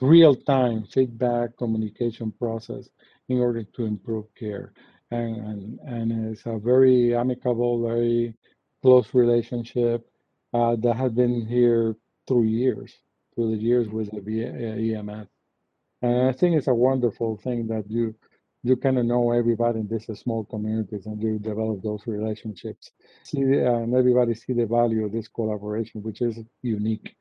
real-time 0.00 0.86
feedback 0.86 1.56
communication 1.56 2.32
process 2.32 2.88
in 3.28 3.38
order 3.38 3.62
to 3.62 3.84
improve 3.84 4.26
care. 4.34 4.72
And, 5.12 5.36
and, 5.36 5.78
and 5.86 6.32
it's 6.32 6.44
a 6.46 6.58
very 6.58 7.14
amicable, 7.14 7.80
very 7.86 8.34
close 8.82 9.14
relationship 9.14 10.04
uh, 10.52 10.74
that 10.82 10.96
has 10.96 11.12
been 11.12 11.46
here 11.46 11.94
through 12.26 12.46
years, 12.46 12.92
through 13.36 13.54
the 13.54 13.62
years 13.62 13.88
with 13.88 14.10
the 14.10 14.96
EMS. 14.96 15.28
And 16.02 16.28
I 16.28 16.32
think 16.32 16.56
it's 16.56 16.66
a 16.66 16.74
wonderful 16.74 17.36
thing 17.36 17.68
that 17.68 17.84
you 17.88 18.16
you 18.64 18.76
kind 18.76 18.98
of 18.98 19.06
know 19.06 19.30
everybody 19.32 19.80
in 19.80 19.88
these 19.88 20.06
small 20.18 20.44
communities 20.44 21.06
and 21.06 21.22
you 21.22 21.38
develop 21.38 21.82
those 21.82 22.06
relationships. 22.06 22.90
See, 23.24 23.40
and 23.40 23.94
everybody 23.94 24.34
see 24.34 24.54
the 24.54 24.66
value 24.66 25.04
of 25.04 25.12
this 25.12 25.28
collaboration, 25.28 26.02
which 26.02 26.20
is 26.20 26.38
unique. 26.62 27.14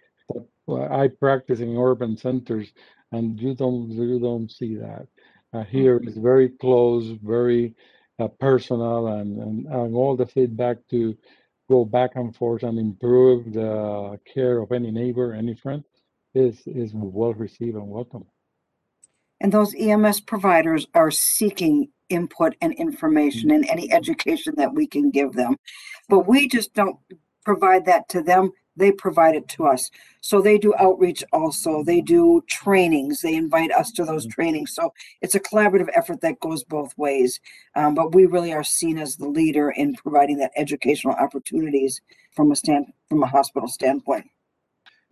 I 0.70 1.08
practice 1.08 1.60
in 1.60 1.78
urban 1.78 2.18
centers, 2.18 2.72
and 3.12 3.40
you 3.40 3.56
don't 3.56 3.90
you 3.90 4.20
don't 4.20 4.52
see 4.52 4.76
that. 4.76 5.08
Uh, 5.54 5.64
here 5.64 6.00
mm-hmm. 6.00 6.08
is 6.08 6.18
very 6.18 6.50
close, 6.50 7.18
very 7.24 7.76
uh, 8.20 8.28
personal, 8.28 9.08
and, 9.08 9.38
and 9.38 9.66
and 9.68 9.96
all 9.96 10.16
the 10.16 10.26
feedback 10.26 10.78
to 10.90 11.18
go 11.70 11.86
back 11.86 12.12
and 12.16 12.36
forth 12.36 12.64
and 12.64 12.78
improve 12.78 13.54
the 13.54 14.20
care 14.32 14.60
of 14.60 14.72
any 14.72 14.92
neighbor, 14.92 15.34
any 15.34 15.56
friend, 15.56 15.84
is 16.34 16.62
is 16.66 16.92
well 16.94 17.34
received 17.34 17.76
and 17.76 17.88
welcome. 17.88 18.26
And 19.42 19.52
those 19.52 19.74
EMS 19.76 20.22
providers 20.22 20.86
are 20.94 21.10
seeking 21.10 21.90
input 22.10 22.56
and 22.62 22.74
information 22.74 23.50
and 23.52 23.68
any 23.68 23.92
education 23.92 24.54
that 24.58 24.74
we 24.74 24.86
can 24.86 25.10
give 25.10 25.34
them. 25.34 25.56
But 26.10 26.28
we 26.28 26.48
just 26.48 26.74
don't 26.74 26.98
provide 27.44 27.86
that 27.86 28.08
to 28.10 28.22
them. 28.22 28.52
They 28.76 28.92
provide 28.92 29.36
it 29.36 29.48
to 29.50 29.66
us. 29.66 29.90
So 30.22 30.42
they 30.42 30.58
do 30.58 30.74
outreach 30.80 31.24
also. 31.34 31.84
They 31.84 32.02
do 32.02 32.44
trainings. 32.48 33.22
They 33.22 33.36
invite 33.36 33.72
us 33.72 33.92
to 33.94 34.06
those 34.06 34.26
trainings. 34.28 34.74
So 34.74 34.94
it's 35.22 35.36
a 35.36 35.40
collaborative 35.40 35.90
effort 35.96 36.22
that 36.22 36.40
goes 36.40 36.64
both 36.64 36.98
ways. 36.98 37.40
Um, 37.76 37.96
but 37.96 38.16
we 38.16 38.26
really 38.26 38.54
are 38.54 38.64
seen 38.64 38.98
as 38.98 39.16
the 39.16 39.28
leader 39.28 39.72
in 39.72 39.96
providing 39.96 40.38
that 40.38 40.52
educational 40.58 41.16
opportunities 41.16 42.02
from 42.36 42.52
a 42.52 42.56
stand 42.56 42.86
from 43.10 43.24
a 43.24 43.28
hospital 43.28 43.68
standpoint. 43.68 44.26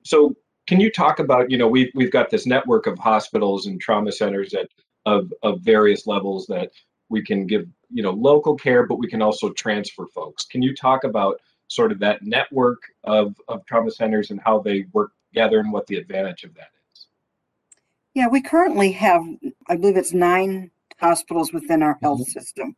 So 0.04 0.36
can 0.68 0.80
you 0.80 0.92
talk 0.92 1.20
about, 1.20 1.52
you 1.52 1.58
know, 1.58 1.68
we've 1.68 1.92
we've 1.96 2.12
got 2.12 2.30
this 2.30 2.46
network 2.46 2.88
of 2.88 2.98
hospitals 2.98 3.66
and 3.66 3.82
trauma 3.82 4.12
centers 4.12 4.52
that 4.52 4.70
of 5.06 5.34
of 5.44 5.62
various 5.62 6.08
levels 6.08 6.46
that 6.48 6.70
we 7.10 7.24
can 7.24 7.48
give, 7.48 7.68
you 7.90 8.04
know, 8.04 8.12
local 8.12 8.56
care, 8.56 8.86
but 8.86 9.00
we 9.00 9.08
can 9.08 9.22
also 9.22 9.52
transfer 9.52 10.06
folks. 10.14 10.46
Can 10.46 10.62
you 10.62 10.76
talk 10.76 11.04
about 11.04 11.42
sort 11.70 11.92
of 11.92 12.00
that 12.00 12.22
network 12.24 12.80
of, 13.06 13.36
of 13.48 13.66
trauma 13.66 13.92
centers 13.92 14.32
and 14.32 14.42
how 14.44 14.60
they 14.60 14.86
work 14.92 15.12
together 15.32 15.60
and 15.60 15.72
what 15.72 15.88
the 15.88 15.96
advantage 15.96 16.44
of 16.44 16.54
that 16.56 16.70
is? 16.94 17.08
Yeah, 18.14 18.28
we 18.28 18.42
currently 18.42 18.92
have, 18.92 19.24
I 19.70 19.78
believe 19.78 19.96
it's 19.96 20.14
nine 20.14 20.72
hospitals 21.00 21.54
within 21.54 21.82
our 21.82 21.98
health 22.02 22.22
mm-hmm. 22.22 22.40
system. 22.40 22.76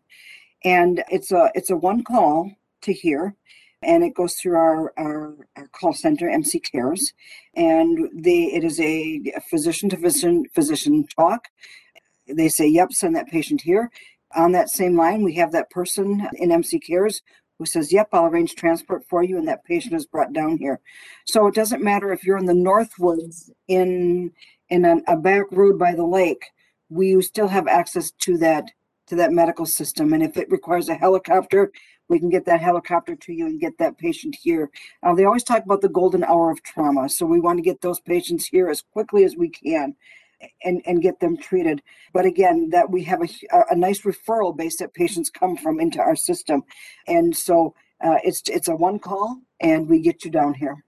And 0.64 1.04
it's 1.10 1.32
a 1.32 1.50
it's 1.56 1.72
a 1.72 1.76
one 1.76 2.04
call 2.04 2.52
to 2.82 2.94
here 2.94 3.36
and 3.84 4.04
it 4.04 4.14
goes 4.14 4.36
through 4.36 4.56
our, 4.56 4.94
our, 4.98 5.36
our, 5.56 5.68
call 5.70 5.94
center 5.94 6.30
mc 6.30 6.60
cares 6.60 7.14
and 7.56 8.10
they 8.14 8.44
it 8.44 8.64
is 8.64 8.80
a 8.80 9.22
physician 9.50 9.90
to 9.90 9.98
physician 9.98 10.46
physician 10.54 11.06
talk 11.08 11.48
they 12.28 12.50
say 12.50 12.68
yep 12.68 12.92
send 12.92 13.16
that 13.16 13.28
patient 13.28 13.62
here 13.62 13.90
on 14.36 14.52
that 14.52 14.70
same 14.70 14.96
line 14.96 15.24
we 15.24 15.34
have 15.34 15.52
that 15.52 15.70
person 15.70 16.28
in 16.36 16.52
mc 16.52 16.80
cares 16.80 17.22
who 17.62 17.66
says, 17.68 17.94
Yep, 17.94 18.10
I'll 18.12 18.26
arrange 18.26 18.56
transport 18.56 19.06
for 19.08 19.22
you, 19.22 19.38
and 19.38 19.48
that 19.48 19.64
patient 19.64 19.94
is 19.94 20.08
brought 20.08 20.34
down 20.34 20.58
here. 20.58 20.80
So 21.26 21.46
it 21.46 21.54
doesn't 21.54 21.84
matter 21.84 22.12
if 22.12 22.24
you're 22.24 22.40
in 22.40 22.48
the 22.48 22.54
Northwoods 22.54 23.52
in 23.68 24.32
in 24.70 24.84
an, 24.84 25.04
a 25.08 25.16
back 25.16 25.46
road 25.52 25.78
by 25.78 25.94
the 25.94 26.04
lake, 26.04 26.46
we 26.90 27.22
still 27.22 27.48
have 27.48 27.68
access 27.68 28.10
to 28.22 28.36
that 28.40 28.72
to 29.08 29.16
that 29.18 29.32
medical 29.32 29.68
system. 29.68 30.12
And 30.14 30.24
if 30.24 30.38
it 30.38 30.50
requires 30.50 30.90
a 30.90 30.96
helicopter, 30.96 31.72
we 32.08 32.18
can 32.18 32.30
get 32.30 32.46
that 32.46 32.62
helicopter 32.62 33.16
to 33.16 33.32
you 33.32 33.46
and 33.46 33.60
get 33.60 33.78
that 33.78 34.00
patient 34.00 34.36
here. 34.42 34.72
Uh, 35.04 35.14
they 35.14 35.26
always 35.26 35.44
talk 35.44 35.64
about 35.64 35.82
the 35.82 35.90
golden 35.90 36.24
hour 36.24 36.50
of 36.50 36.64
trauma. 36.64 37.10
So 37.10 37.28
we 37.28 37.40
want 37.40 37.60
to 37.60 37.64
get 37.64 37.82
those 37.82 38.00
patients 38.00 38.48
here 38.48 38.70
as 38.70 38.82
quickly 38.82 39.24
as 39.24 39.36
we 39.36 39.50
can 39.50 39.96
and, 40.64 40.82
and 40.86 41.02
get 41.02 41.20
them 41.20 41.38
treated. 41.38 41.82
But 42.14 42.26
again, 42.26 42.70
that 42.72 42.90
we 42.90 43.04
have 43.04 43.22
a, 43.22 43.28
a 43.70 43.76
nice 43.76 44.02
referral 44.02 44.56
base 44.56 44.78
that 44.78 44.94
patients 44.94 45.30
come 45.30 45.58
from 45.58 45.80
into 45.80 46.00
our 46.00 46.16
system. 46.16 46.64
And 47.08 47.36
so 47.36 47.74
uh, 48.04 48.18
it's 48.24 48.42
it's 48.48 48.68
a 48.68 48.76
one 48.76 49.00
call 49.00 49.38
and 49.60 49.88
we 49.88 50.00
get 50.00 50.26
you 50.26 50.32
down 50.32 50.54
here. 50.54 50.84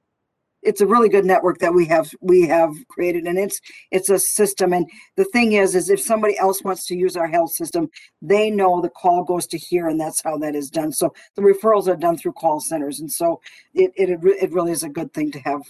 It's 0.64 0.80
a 0.80 0.88
really 0.88 1.10
good 1.10 1.26
network 1.26 1.60
that 1.60 1.74
we 1.74 1.86
have 1.88 2.10
we 2.22 2.48
have 2.48 2.74
created 2.88 3.26
and 3.26 3.38
it's 3.38 3.60
it's 3.92 4.10
a 4.10 4.18
system 4.18 4.72
and 4.72 4.90
the 5.18 5.26
thing 5.26 5.54
is 5.54 5.76
is 5.76 5.90
if 5.90 6.00
somebody 6.00 6.38
else 6.38 6.64
wants 6.64 6.86
to 6.88 6.96
use 6.96 7.18
our 7.18 7.28
health 7.28 7.52
system 7.52 7.90
they 8.22 8.50
know 8.50 8.80
the 8.82 8.90
call 8.90 9.26
goes 9.26 9.46
to 9.48 9.58
here 9.58 9.90
and 9.90 10.00
that's 10.00 10.24
how 10.24 10.38
that 10.38 10.56
is 10.56 10.70
done 10.70 10.94
so 10.94 11.14
the 11.36 11.42
referrals 11.42 11.90
are 11.90 11.98
done 11.98 12.18
through 12.18 12.32
call 12.32 12.62
centers 12.62 13.02
and 13.02 13.12
so 13.12 13.42
it 13.74 13.92
it, 13.98 14.10
it 14.24 14.54
really 14.54 14.72
is 14.72 14.84
a 14.84 14.90
good 14.90 15.14
thing 15.14 15.32
to 15.32 15.40
have 15.40 15.64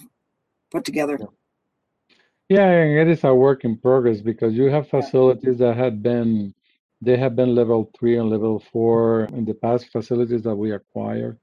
put 0.70 0.84
together 0.84 1.18
yeah, 1.20 1.26
it 2.48 3.08
is 3.08 3.24
a 3.24 3.34
work 3.34 3.64
in 3.64 3.76
progress 3.76 4.20
because 4.20 4.54
you 4.54 4.64
have 4.64 4.88
facilities 4.88 5.58
that 5.58 5.76
have 5.76 6.02
been 6.02 6.54
they 7.00 7.16
have 7.16 7.36
been 7.36 7.54
level 7.54 7.90
three 7.98 8.16
and 8.16 8.30
level 8.30 8.62
four 8.72 9.24
in 9.34 9.44
the 9.44 9.54
past 9.54 9.90
facilities 9.90 10.42
that 10.42 10.54
we 10.54 10.72
acquired. 10.72 11.38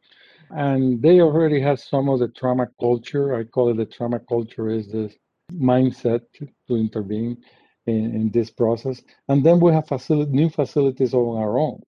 And 0.49 1.01
they 1.01 1.21
already 1.21 1.61
have 1.61 1.79
some 1.79 2.09
of 2.09 2.19
the 2.19 2.29
trauma 2.29 2.67
culture. 2.79 3.35
I 3.35 3.43
call 3.43 3.69
it 3.69 3.77
the 3.77 3.85
trauma 3.85 4.19
culture 4.19 4.69
is 4.69 4.91
this 4.91 5.13
mindset 5.53 6.21
to 6.67 6.75
intervene 6.75 7.37
in, 7.85 8.15
in 8.15 8.31
this 8.31 8.49
process. 8.49 9.01
And 9.29 9.45
then 9.45 9.59
we 9.59 9.71
have 9.71 9.87
facility, 9.87 10.31
new 10.31 10.49
facilities 10.49 11.13
on 11.13 11.37
our 11.37 11.57
own. 11.57 11.81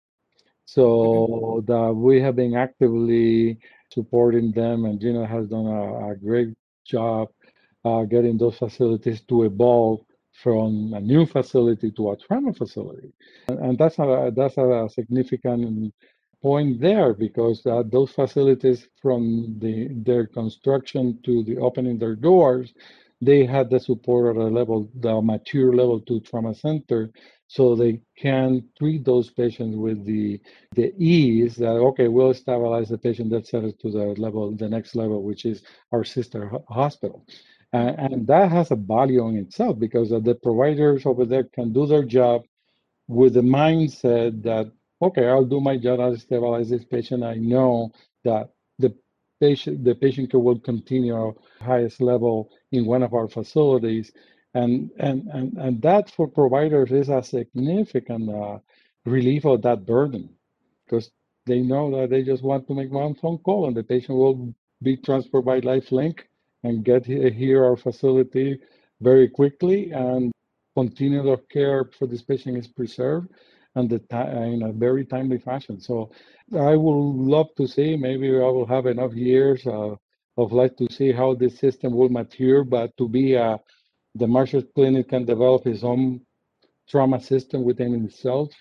So 0.65 0.83
mm-hmm. 0.83 1.71
that 1.71 1.93
we 1.93 2.21
have 2.21 2.35
been 2.35 2.55
actively 2.55 3.57
supporting 3.91 4.51
them 4.51 4.85
and 4.85 4.99
Gina 4.99 5.25
has 5.25 5.47
done 5.47 5.65
a, 5.65 6.11
a 6.11 6.15
great 6.15 6.49
job 6.85 7.29
uh, 7.85 8.03
getting 8.03 8.37
those 8.37 8.57
facilities 8.57 9.21
to 9.21 9.43
evolve 9.43 10.01
from 10.31 10.93
a 10.93 10.99
new 10.99 11.25
facility 11.25 11.91
to 11.91 12.11
a 12.11 12.17
trauma 12.17 12.53
facility. 12.53 13.13
And, 13.47 13.59
and 13.59 13.77
that's 13.77 13.99
a 13.99 14.31
that's 14.35 14.57
a 14.57 14.89
significant 14.91 15.93
point 16.41 16.81
there 16.81 17.13
because 17.13 17.65
uh, 17.65 17.83
those 17.85 18.11
facilities 18.11 18.87
from 19.01 19.55
the 19.59 19.87
their 19.91 20.27
construction 20.27 21.19
to 21.23 21.43
the 21.43 21.57
opening 21.57 21.97
their 21.97 22.15
doors 22.15 22.73
they 23.21 23.45
had 23.45 23.69
the 23.69 23.79
support 23.79 24.35
at 24.35 24.41
a 24.41 24.45
level 24.45 24.89
the 24.99 25.21
mature 25.21 25.73
level 25.73 26.01
two 26.01 26.19
trauma 26.19 26.53
center 26.53 27.09
so 27.47 27.75
they 27.75 28.01
can 28.17 28.61
treat 28.77 29.05
those 29.05 29.29
patients 29.29 29.77
with 29.77 30.03
the 30.05 30.39
the 30.73 30.93
ease 30.97 31.55
that 31.55 31.77
okay 31.89 32.09
we'll 32.09 32.33
stabilize 32.33 32.89
the 32.89 32.97
patient 32.97 33.29
that 33.29 33.47
send 33.47 33.65
it 33.65 33.79
to 33.79 33.89
the 33.89 34.05
level 34.25 34.51
the 34.51 34.67
next 34.67 34.95
level 34.95 35.23
which 35.23 35.45
is 35.45 35.63
our 35.93 36.03
sister 36.03 36.51
hospital 36.67 37.25
and, 37.73 38.13
and 38.13 38.27
that 38.27 38.51
has 38.51 38.69
a 38.69 38.75
value 38.75 39.27
in 39.29 39.37
itself 39.37 39.79
because 39.79 40.09
the 40.09 40.39
providers 40.43 41.05
over 41.05 41.25
there 41.25 41.43
can 41.43 41.73
do 41.73 41.87
their 41.87 42.03
job 42.03 42.43
with 43.07 43.33
the 43.33 43.41
mindset 43.41 44.43
that, 44.43 44.71
okay, 45.01 45.27
I'll 45.27 45.43
do 45.43 45.59
my 45.59 45.77
job, 45.77 45.99
I'll 45.99 46.15
stabilize 46.15 46.69
this 46.69 46.85
patient. 46.85 47.23
I 47.23 47.35
know 47.35 47.91
that 48.23 48.51
the 48.77 48.95
patient, 49.41 49.83
the 49.83 49.95
patient 49.95 50.31
care 50.31 50.39
will 50.39 50.59
continue 50.59 51.33
highest 51.59 51.99
level 51.99 52.51
in 52.71 52.85
one 52.85 53.01
of 53.01 53.15
our 53.15 53.27
facilities. 53.27 54.11
And, 54.53 54.91
and, 54.99 55.27
and, 55.33 55.57
and 55.57 55.81
that 55.81 56.11
for 56.11 56.27
providers 56.27 56.91
is 56.91 57.09
a 57.09 57.23
significant 57.23 58.29
uh, 58.29 58.59
relief 59.05 59.45
of 59.45 59.63
that 59.63 59.87
burden 59.87 60.29
because 60.85 61.09
they 61.47 61.61
know 61.61 61.89
that 61.99 62.11
they 62.11 62.21
just 62.21 62.43
want 62.43 62.67
to 62.67 62.75
make 62.75 62.91
one 62.91 63.15
phone 63.15 63.39
call 63.39 63.67
and 63.67 63.75
the 63.75 63.83
patient 63.83 64.15
will 64.15 64.53
be 64.83 64.95
transferred 64.95 65.43
by 65.43 65.59
LifeLink 65.59 66.19
and 66.63 66.83
get 66.83 67.05
here 67.05 67.63
our 67.63 67.75
facility 67.75 68.59
very 69.01 69.27
quickly 69.27 69.91
and 69.91 70.31
continuity 70.75 71.29
of 71.29 71.47
care 71.49 71.85
for 71.97 72.07
this 72.07 72.21
patient 72.21 72.57
is 72.57 72.67
preserved 72.67 73.29
and 73.75 73.89
the 73.89 74.01
in 74.53 74.63
a 74.63 74.71
very 74.71 75.05
timely 75.05 75.37
fashion. 75.37 75.79
So 75.79 76.11
I 76.57 76.75
would 76.75 77.15
love 77.35 77.49
to 77.57 77.67
see, 77.67 77.95
maybe 77.97 78.29
I 78.29 78.49
will 78.55 78.65
have 78.65 78.85
enough 78.85 79.13
years 79.13 79.65
uh, 79.65 79.95
of 80.37 80.51
life 80.51 80.75
to 80.77 80.91
see 80.91 81.11
how 81.11 81.33
this 81.33 81.57
system 81.59 81.93
will 81.93 82.09
mature, 82.09 82.63
but 82.63 82.95
to 82.97 83.07
be 83.07 83.33
a, 83.33 83.59
the 84.15 84.27
Marshfield 84.27 84.67
Clinic 84.75 85.09
can 85.09 85.25
develop 85.25 85.65
its 85.65 85.83
own 85.83 86.21
trauma 86.87 87.19
system 87.19 87.63
within 87.63 88.05
itself 88.05 88.51